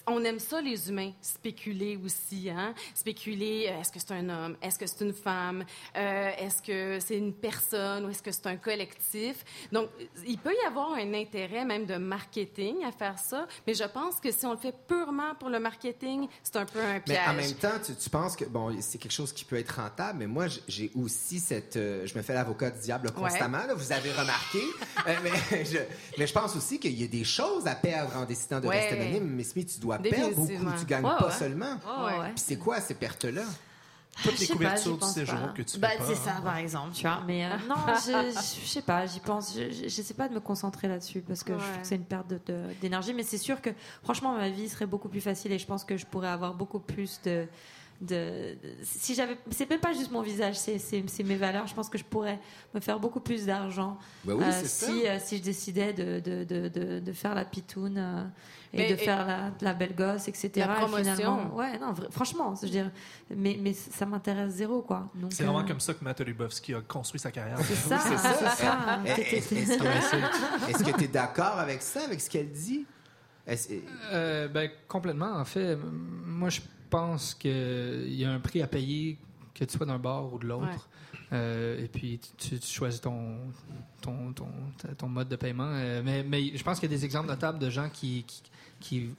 [0.06, 2.48] on aime ça, les humains, spéculer aussi.
[2.50, 2.74] Hein?
[2.94, 4.56] Spéculer, euh, est-ce que c'est un homme?
[4.62, 5.64] Est-ce que c'est une femme?
[5.96, 8.04] Euh, est-ce que c'est une personne?
[8.06, 9.44] Ou est-ce que c'est un collectif?
[9.72, 9.88] Donc,
[10.26, 14.20] il peut y avoir un intérêt même de marketing à faire ça, mais je pense
[14.20, 17.28] que si on le fait purement pour le marketing, c'est un peu un Mais piège.
[17.28, 20.18] en même temps, tu, tu penses que bon, c'est quelque chose qui peut être rentable,
[20.20, 21.76] mais moi, j'ai aussi cette.
[21.76, 24.60] euh, je me fais l'avocat du diable constamment, là, vous avez remarqué.
[25.06, 25.78] Euh, mais, je,
[26.18, 28.78] mais je pense aussi qu'il y a des choses à perdre en décidant de Ouais.
[28.78, 29.26] rester anonyme.
[29.26, 30.52] Mais Smith, tu dois perdre beaucoup.
[30.78, 31.32] Tu gagnes Ouais, pas ouais.
[31.32, 31.72] seulement.
[32.04, 32.28] Ouais, ouais.
[32.34, 33.42] Puis c'est quoi ces pertes-là?
[34.22, 35.48] Toutes Je les sais pas, couvertures j'y du séjour pas.
[35.48, 36.04] que tu bah, fais pas.
[36.04, 37.22] c'est ça, par exemple, tu vois.
[37.26, 39.54] Mais euh, non, je, je, je sais pas, j'y pense.
[39.56, 42.04] Je- je- J'essaie pas de me concentrer là-dessus parce que je trouve que c'est une
[42.04, 43.14] perte de- de- d'énergie.
[43.14, 43.70] Mais c'est sûr que,
[44.02, 46.80] franchement, ma vie serait beaucoup plus facile et je pense que je pourrais avoir beaucoup
[46.80, 47.46] plus de.
[48.00, 51.66] De, de- si j'avais, c'est même pas juste mon visage, c'est, c'est, c'est mes valeurs.
[51.66, 52.38] Je pense que je pourrais
[52.74, 56.68] me faire beaucoup plus d'argent oui, euh, si, euh, si je décidais de, de, de,
[56.68, 58.24] de, de faire la pitoune euh,
[58.72, 60.50] et Mais- de et- faire la, la belle gosse, etc.
[60.56, 61.14] La Et promotion.
[61.14, 62.90] finalement, ouais, non, franchement, je veux dire,
[63.34, 65.10] mais, mais ça m'intéresse zéro, quoi.
[65.14, 67.58] Donc, C'est vraiment comme ça que Matt Lubowski a construit sa carrière.
[67.62, 68.34] c'est ça, c'est ça.
[68.34, 69.00] c'est ça.
[69.04, 72.86] Eh, Est-ce que tu es d'accord avec ça, avec ce qu'elle dit?
[74.12, 75.32] Euh, ben, complètement.
[75.36, 75.76] En fait,
[76.24, 76.60] moi, je
[76.90, 79.16] pense qu'il y a un prix à payer,
[79.54, 80.66] que tu sois d'un bord ou de l'autre.
[80.66, 80.78] Ouais.
[81.32, 83.36] Euh, et puis, tu, tu choisis ton,
[84.00, 84.48] ton, ton,
[84.98, 85.70] ton mode de paiement.
[85.74, 88.42] Euh, mais, mais je pense qu'il y a des exemples notables de gens qui, qui,
[88.80, 89.10] qui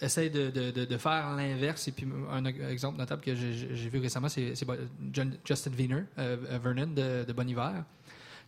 [0.00, 1.88] essayent de, de, de, de faire l'inverse.
[1.88, 4.54] Et puis, un exemple notable que j'ai vu récemment, c'est
[5.44, 7.84] Justin Wiener, euh, Vernon de, de Bon Hiver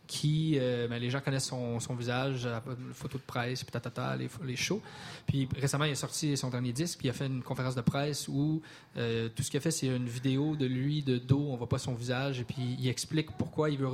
[0.05, 2.61] qui, euh, ben, les gens connaissent son, son visage, la
[2.93, 3.79] photo de presse, puis
[4.17, 4.81] les, les shows.
[5.25, 7.81] Puis récemment, il a sorti son dernier disque, puis il a fait une conférence de
[7.81, 8.61] presse où
[8.97, 11.69] euh, tout ce qu'il a fait, c'est une vidéo de lui de dos, on voit
[11.69, 13.87] pas son visage, et puis il explique pourquoi il veut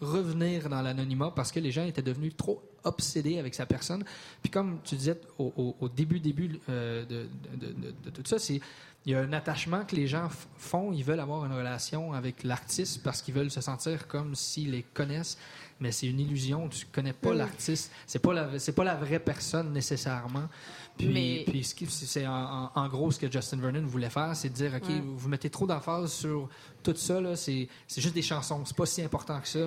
[0.00, 4.04] revenir dans l'anonymat parce que les gens étaient devenus trop obsédés avec sa personne.
[4.42, 7.28] Puis comme tu disais au, début, début euh, de-
[8.04, 8.60] de tout ça, c'est
[9.06, 10.92] il y a un attachement que les gens font.
[10.92, 14.82] Ils veulent avoir une relation avec l'artiste parce qu'ils veulent se sentir comme s'ils les
[14.82, 15.36] connaissent.
[15.80, 16.68] Mais c'est une illusion.
[16.68, 17.90] Tu connais pas l'artiste.
[18.06, 20.48] C'est pas la, c'est pas la vraie personne nécessairement.
[20.96, 24.08] Puis, Mais- puis ce qui- c'est en, en- en gros ce que Justin Vernon voulait
[24.08, 25.02] faire, c'est de dire ok, Ouais.
[25.04, 26.48] vous mettez trop d'emphase sur
[26.82, 27.34] tout ça là.
[27.36, 28.64] C'est, c'est juste des chansons.
[28.64, 29.66] C'est pas si important que ça.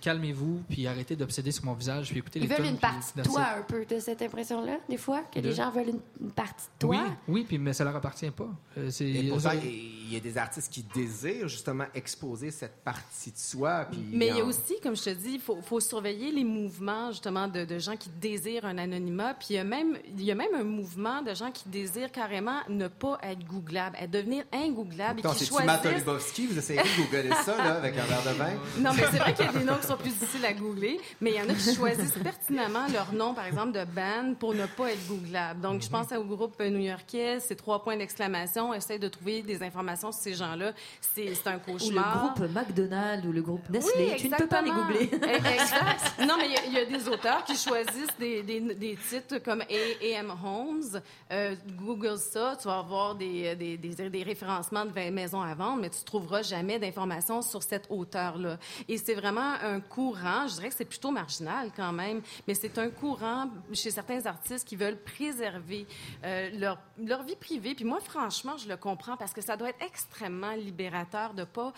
[0.00, 3.22] Calmez-vous, puis arrêtez d'obséder sur mon visage, puis écoutez Ils les veulent une partie de
[3.22, 6.30] toi, un peu, de cette impression-là, des fois, que De- les gens veulent une, une
[6.30, 6.96] partie de toi.
[6.96, 8.48] Oui, oui, puis mais ça leur appartient pas.
[8.76, 12.76] Euh, c'est, Et pourtant, eux- il y a des artistes qui désirent justement exposer cette
[12.84, 13.86] partie de soi.
[13.90, 16.30] Puis Mais il y a en- aussi, comme je te dis, il faut, faut surveiller
[16.32, 19.34] les mouvements justement de, de gens qui désirent un anonymat.
[19.34, 22.12] Puis il y, a même, il y a même un mouvement de gens qui désirent
[22.12, 26.48] carrément ne pas être googlable, à devenir ingooglable et Attends, qui c'est-tu Matt choisissent...
[26.48, 28.50] Vous essayez de googler ça là, avec un verre de vin?
[28.78, 31.00] Non, mais c'est vrai qu'il y a des noms qui sont plus difficiles à googler,
[31.20, 34.54] mais il y en a qui choisissent pertinemment leur nom, par exemple, de band pour
[34.54, 35.60] ne pas être googlable.
[35.60, 40.12] Donc, je pense au groupe new-yorkais, c'est trois points d'exclamation, essaye de trouver des informations
[40.12, 40.72] sur ces gens-là.
[41.00, 42.34] C'est un Ou le cauchemar.
[42.34, 45.10] groupe McDonald's ou le groupe Nestlé, Oui, tu ne peux pas les googler.
[45.12, 46.14] Eh, Exact.
[46.26, 48.96] Non, mais il y a- il y, a des auteurs qui choisissent des, des, des
[49.08, 50.32] titres comme A.M.
[50.44, 51.00] Holmes.
[51.32, 55.54] Euh, Google ça, tu vas avoir des, des, des, des référencements de vingt maisons à
[55.54, 58.58] vendre, mais tu trouveras jamais d'informations sur cet auteur-là.
[58.88, 62.78] Et c'est vraiment un courant, je dirais que c'est plutôt marginal quand même, mais c'est
[62.78, 65.86] un courant chez certains artistes qui veulent préserver
[66.24, 67.74] euh, leur, leur vie privée.
[67.74, 71.72] Puis moi, franchement, je le comprends parce que ça doit être extrêmement libérateur de pas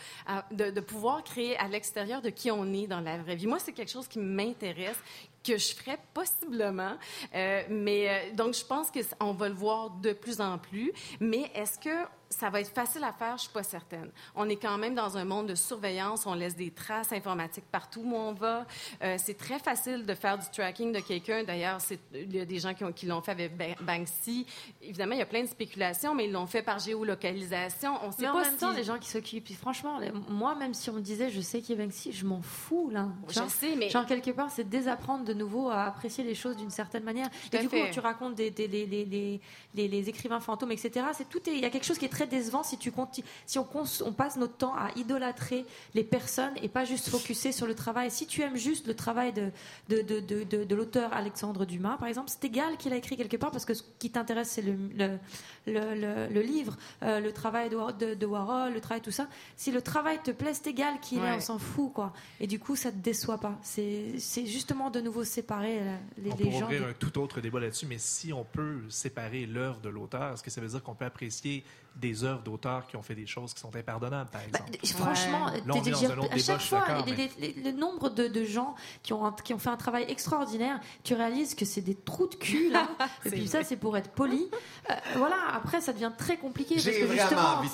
[0.51, 3.47] de, pouvoir créer à l'extérieur de qui on est dans la vraie vie.
[3.47, 4.99] Moi, c'est quelque chose qui m'intéresse
[5.43, 6.97] que je ferais possiblement,
[7.35, 10.59] Euh, mais euh, donc je pense que c- on va le voir de plus en
[10.59, 10.93] plus.
[11.21, 14.09] Mais est-ce que ça va être facile à faire, je suis pas certaine.
[14.37, 18.03] On est quand même dans un monde de surveillance, on laisse des traces informatiques partout
[18.05, 18.67] où on va.
[19.03, 21.43] Euh, c'est très facile de faire du tracking de quelqu'un.
[21.43, 21.79] D'ailleurs,
[22.15, 24.47] il y a des gens qui, ont- qui l'ont fait avec Ba- Banksy.
[24.81, 27.95] Évidemment, il y a plein de spéculations, mais ils l'ont fait par géolocalisation.
[28.05, 28.59] On sait Mais en pas même si...
[28.59, 31.61] temps, les gens qui s'occupent, puis franchement, moi, même si on me disait, je sais
[31.61, 33.09] qu'il y a Banksy, je m'en fous, là.
[33.29, 36.57] Je Genre, sais, mais Genre, quelque part, c'est désapprendre de nouveau à apprécier les choses
[36.57, 37.29] d'une certaine manière.
[37.53, 39.41] Et du coup, tu racontes des, des- les, les, les,
[39.75, 41.07] les- les écrivains fantômes, etc.
[41.13, 41.39] C'est tout.
[41.49, 43.67] est- Il y a quelque chose qui est très décevant si tu conti- si on,
[44.05, 45.65] on passe notre temps à idolâtrer
[45.95, 48.11] les personnes et pas juste focuser sur le travail.
[48.11, 49.51] Si tu aimes juste le travail de
[49.89, 53.37] de, de, de, de- l'auteur Alexandre Dumas, par exemple, c'est égal qu'il a écrit quelque
[53.37, 55.19] part parce que ce qui t'intéresse, c'est le, le,
[55.67, 59.29] le, le- livre, euh, le travail de, War- de, de Warhol, le travail, tout ça.
[59.57, 61.35] Si le travail te plaît, c'est égal qu'il est, Ouais.
[61.37, 62.13] on s'en fout, quoi.
[62.41, 63.59] Et du coup, ça te déçoit pas.
[63.63, 66.65] C'est justement de nouveau séparer euh, les, On les pourrait gens.
[66.67, 70.33] ouvrir des- un tout autre débat là-dessus, mais si on peut séparer l'œuvre de l'auteur,
[70.33, 71.65] est-ce que ça veut dire qu'on peut apprécier
[71.97, 75.03] des œuvres d'auteurs qui ont fait des choses qui sont impardonnables, par Bah, exemple.
[75.03, 77.31] franchement, Là, on t'es- est dans j'ai- un autre à chaque fois, d'accord, les- mais-
[77.39, 80.05] les- les- le nombre de, de gens qui ont, un- qui ont fait un travail
[80.09, 82.89] extraordinaire, tu réalises que c'est des trous de cul, là.
[83.27, 84.49] Et puis ça, c'est pour être poli.
[84.91, 86.75] Euh, voilà, après, ça devient très compliqué.
[86.77, 87.69] parce J'ai que vraiment justement, envie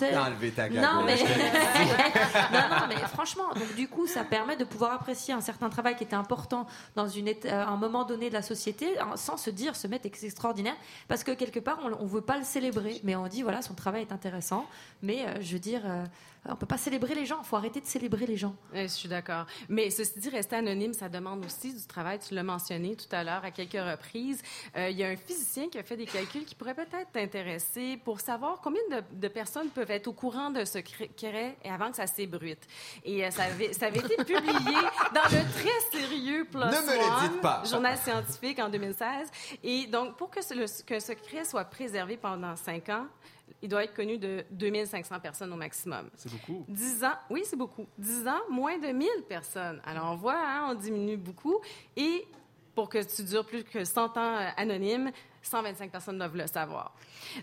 [0.81, 1.17] Non mais...
[2.53, 5.97] non, non, mais franchement, donc du coup, ça permet de pouvoir apprécier un certain travail
[5.97, 9.51] qui était important dans une euh, un moment donné de la société, hein, sans se
[9.51, 10.77] dire, se mettre que c'est extraordinaire,
[11.09, 13.75] parce que quelque part, on, on veut pas le célébrer, mais on dit voilà, son
[13.75, 14.67] travail est intéressant,
[15.03, 16.05] mais euh, je veux dire, euh,
[16.49, 18.55] on peut pas célébrer les gens, faut arrêter de célébrer les gens.
[18.75, 19.47] Euh, Je suis d'accord.
[19.69, 22.21] Mais ceci dit, rester anonyme, ça demande aussi du travail.
[22.21, 24.41] Tu l'as mentionné tout à l'heure à quelques reprises.
[24.77, 27.97] Euh, il y a un physicien qui a fait des calculs qui pourraient peut-être t'intéresser
[28.05, 31.11] pour savoir combien de, de personnes peuvent être au courant d'un secret
[31.65, 32.65] et avant que ça s'ébruite.
[33.05, 34.43] Et euh, ça, avait, ça avait été publié
[35.15, 37.63] dans le très sérieux PLOS Ne me le One, dites pas.
[37.65, 39.29] journal scientifique en 2016.
[39.65, 43.07] Et donc, pour que ce- le- qu'un secret soit préservé pendant cinq ans,
[43.63, 46.11] il doit être connu de 2500 personnes au maximum.
[46.15, 46.65] C'est beaucoup.
[46.69, 47.87] 10 ans, oui, c'est beaucoup.
[47.99, 49.81] 10 ans, moins de 1000 personnes.
[49.85, 51.61] Alors, on voit, hein, on diminue beaucoup.
[51.97, 52.27] Et
[52.75, 55.11] pour que tu dures plus que 100 ans euh, anonyme,
[55.43, 56.95] 125 personnes doivent le savoir.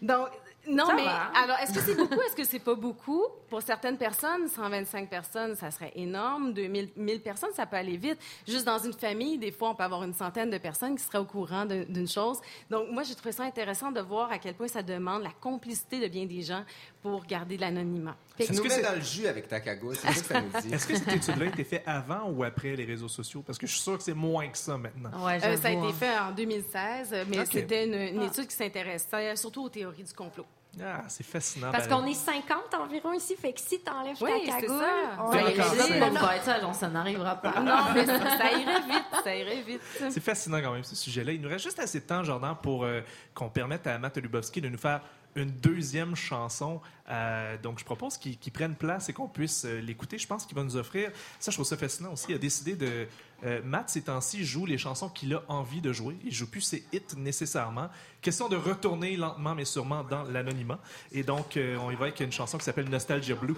[0.02, 0.28] Donc,
[0.68, 1.24] non, Ça mais va.
[1.36, 2.20] alors, est-ce que c'est beaucoup?
[2.28, 3.24] Est-ce que c'est pas beaucoup?
[3.50, 6.54] Pour certaines personnes, 125 personnes, ça serait énorme.
[6.54, 8.18] 2000 1000 personnes, ça peut aller vite.
[8.48, 11.18] Juste dans une famille, des fois, on peut avoir une centaine de personnes qui seraient
[11.18, 12.40] au courant d'une chose.
[12.70, 16.00] Donc, moi, j'ai trouvé ça intéressant de voir à quel point ça demande la complicité
[16.00, 16.64] de bien des gens
[17.04, 18.16] pour garder de l'anonymat.
[18.38, 20.42] Tu Est-ce nous que c'est- dans le jus avec ta cagoule, c'est ça que ça
[20.42, 20.74] nous dit.
[20.74, 23.44] Est-ce que cette étude-là a été faite avant ou après les réseaux sociaux?
[23.46, 25.12] Parce que je suis sûr que c'est moins que ça maintenant.
[25.24, 25.94] Ouais, Euh, ça a été hein.
[26.00, 30.46] fait en 2016, mais c'était une, une étude qui s'intéressait surtout aux théories du complot.
[30.84, 31.72] Ah, c'est fascinant.
[31.72, 35.24] Parce qu'on est 50 environ ici, fait que si t'enlèves Oui, ta cagoule, ça.
[35.24, 37.60] on Ça va bah, ça, non, ça n'arrivera pas.
[37.62, 39.82] Non, mais ça, ça irait vite, ça irait vite.
[40.10, 41.32] C'est fascinant quand même ce sujet-là.
[41.34, 43.02] Il nous reste juste assez de temps, Jordan, pour euh,
[43.36, 45.02] qu'on permette à Matt Lubowski de nous faire
[45.36, 46.82] une deuxième chanson.
[47.10, 50.18] Euh, donc, je propose qu'il qu'il prenne place et qu'on puisse euh, l'écouter.
[50.18, 51.12] Je pense qu'il va nous offrir.
[51.40, 52.28] Ça, je trouve ça fascinant aussi.
[52.30, 53.08] Il a décidé de.
[53.46, 56.16] Euh, Matt, ces temps-ci, joue les chansons qu'il a envie de jouer.
[56.24, 57.90] Il joue plus ses hits nécessairement.
[58.22, 60.80] Question de retourner lentement mais sûrement dans l'anonymat.
[61.12, 63.56] Et donc, euh, on y va avec une chanson qui s'appelle Nostalgia Blue.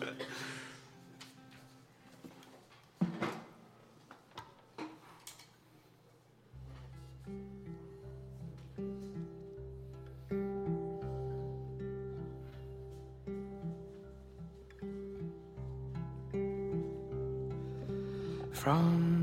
[18.66, 19.14] from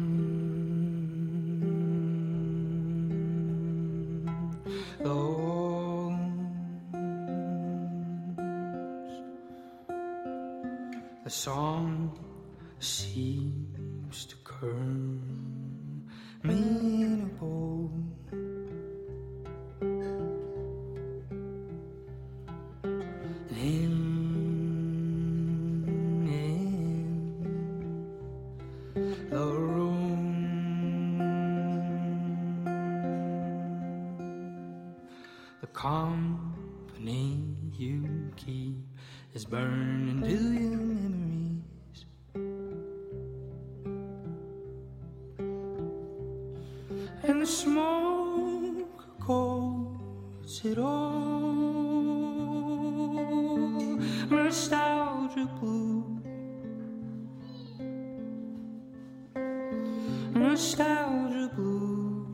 [60.52, 62.26] Nostalgia blue.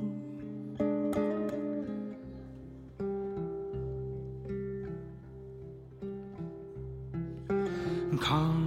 [8.20, 8.64] Come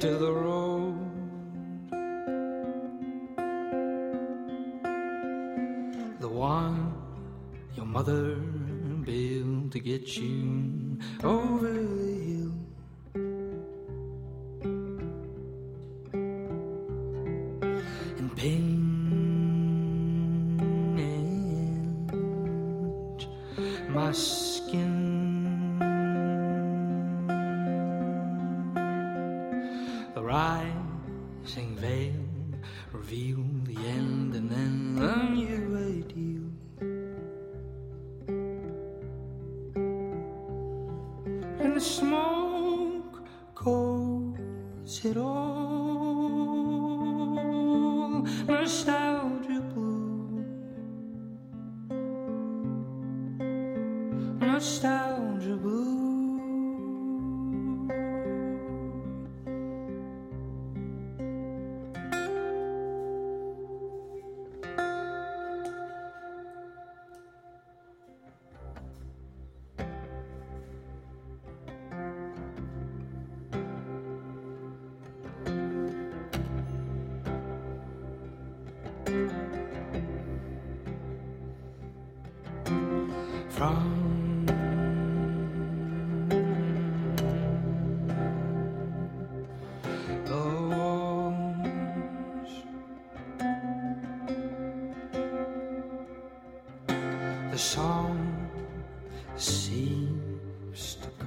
[0.00, 0.96] to the road.
[6.20, 6.94] The one
[7.76, 8.36] your mother
[9.04, 10.59] built to get you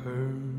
[0.03, 0.52] her.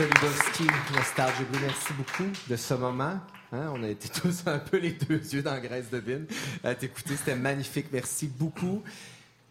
[0.00, 3.20] Oludowski, Nostalgia Blue, merci beaucoup de ce moment.
[3.52, 6.26] Hein, on a été tous un peu les deux yeux dans graisse de bine
[6.64, 7.16] à t'écouter.
[7.16, 7.86] C'était magnifique.
[7.92, 8.82] Merci beaucoup.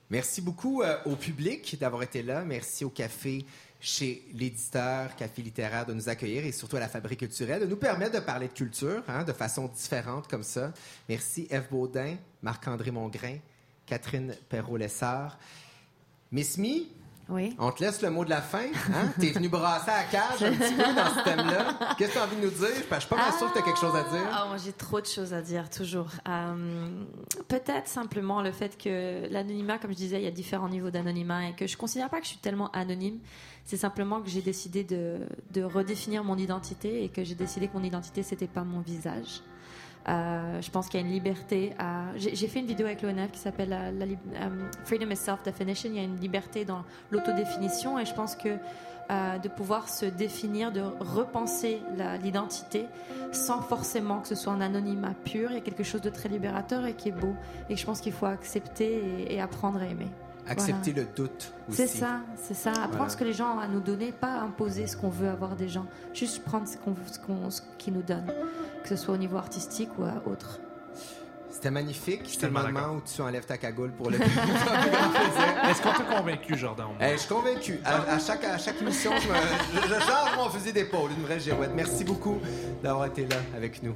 [0.10, 2.44] Merci beaucoup euh, au public d'avoir été là.
[2.44, 3.46] Merci au café
[3.80, 7.78] chez l'éditeur Café littéraire de nous accueillir et surtout à la Fabrique culturelle de nous
[7.78, 10.74] permettre de parler de culture hein, de façon différente comme ça.
[11.08, 13.38] Merci Eve Baudin, Marc-André Mongrain,
[13.86, 15.38] Catherine Perrault-Lessard.
[16.34, 16.88] Miss Me,
[17.30, 17.56] Oui.
[17.58, 18.66] on te laisse le mot de la fin.
[18.94, 19.14] Hein?
[19.20, 21.96] T'es venu brasser à la cage un petit peu dans ce thème-là.
[21.98, 22.90] Qu'est-ce que tu as envie de nous dire?
[22.90, 24.28] Que Je suis pas mal sûr que tu as quelque chose à dire.
[24.32, 26.08] Ah, j'ai trop de choses à dire, toujours.
[26.28, 26.88] Euh,
[27.48, 31.50] Peut-être simplement le fait que l'anonymat, comme je disais, il y a différents niveaux d'anonymat
[31.50, 33.20] et que je considère pas que je suis tellement anonyme.
[33.66, 35.20] C'est simplement que j'ai décidé de,
[35.52, 39.42] de redéfinir mon identité et que j'ai décidé que mon identité, c'était pas mon visage.
[40.10, 42.06] Euh, je pense qu'il y a une liberté à.
[42.18, 45.90] J'ai fait une vidéo avec l'ONF qui s'appelle euh, Freedom is Self-Definition.
[45.92, 48.58] Il y a une liberté dans l'autodéfinition et je pense que
[49.12, 51.82] euh, de pouvoir se définir, de repenser
[52.22, 52.86] l'identité
[53.32, 56.30] sans forcément que ce soit un anonymat pur, il y a quelque chose de très
[56.30, 57.36] libérateur et qui est beau
[57.70, 60.08] et je pense qu'il faut accepter et apprendre à aimer.
[60.48, 61.78] Accepter le doute aussi.
[61.78, 62.72] C'est ça, c'est ça.
[62.72, 63.10] Apprendre Voilà.
[63.10, 65.70] ce que les gens ont à nous donner, pas imposer ce qu'on veut avoir des
[65.70, 65.86] gens.
[66.14, 68.32] Juste prendre ce qu'on ce qu'on- ce qu'ils nous donnent,
[68.84, 70.60] que ce soit au niveau artistique ou à autre.
[71.50, 72.22] C'était magnifique.
[72.26, 74.18] C'est le tellement moment où tu enlèves ta cagoule pour le.
[75.70, 76.88] Est-ce qu'on t'a convaincu, Jordan?
[77.00, 77.80] Hey, je suis convaincu.
[77.86, 79.34] À, à chaque, à chaque émission, je, me,
[79.82, 81.72] je, je change mon fusil d'épaule, une vraie girouette.
[81.74, 82.40] Merci beaucoup
[82.84, 83.96] d'avoir été là avec nous.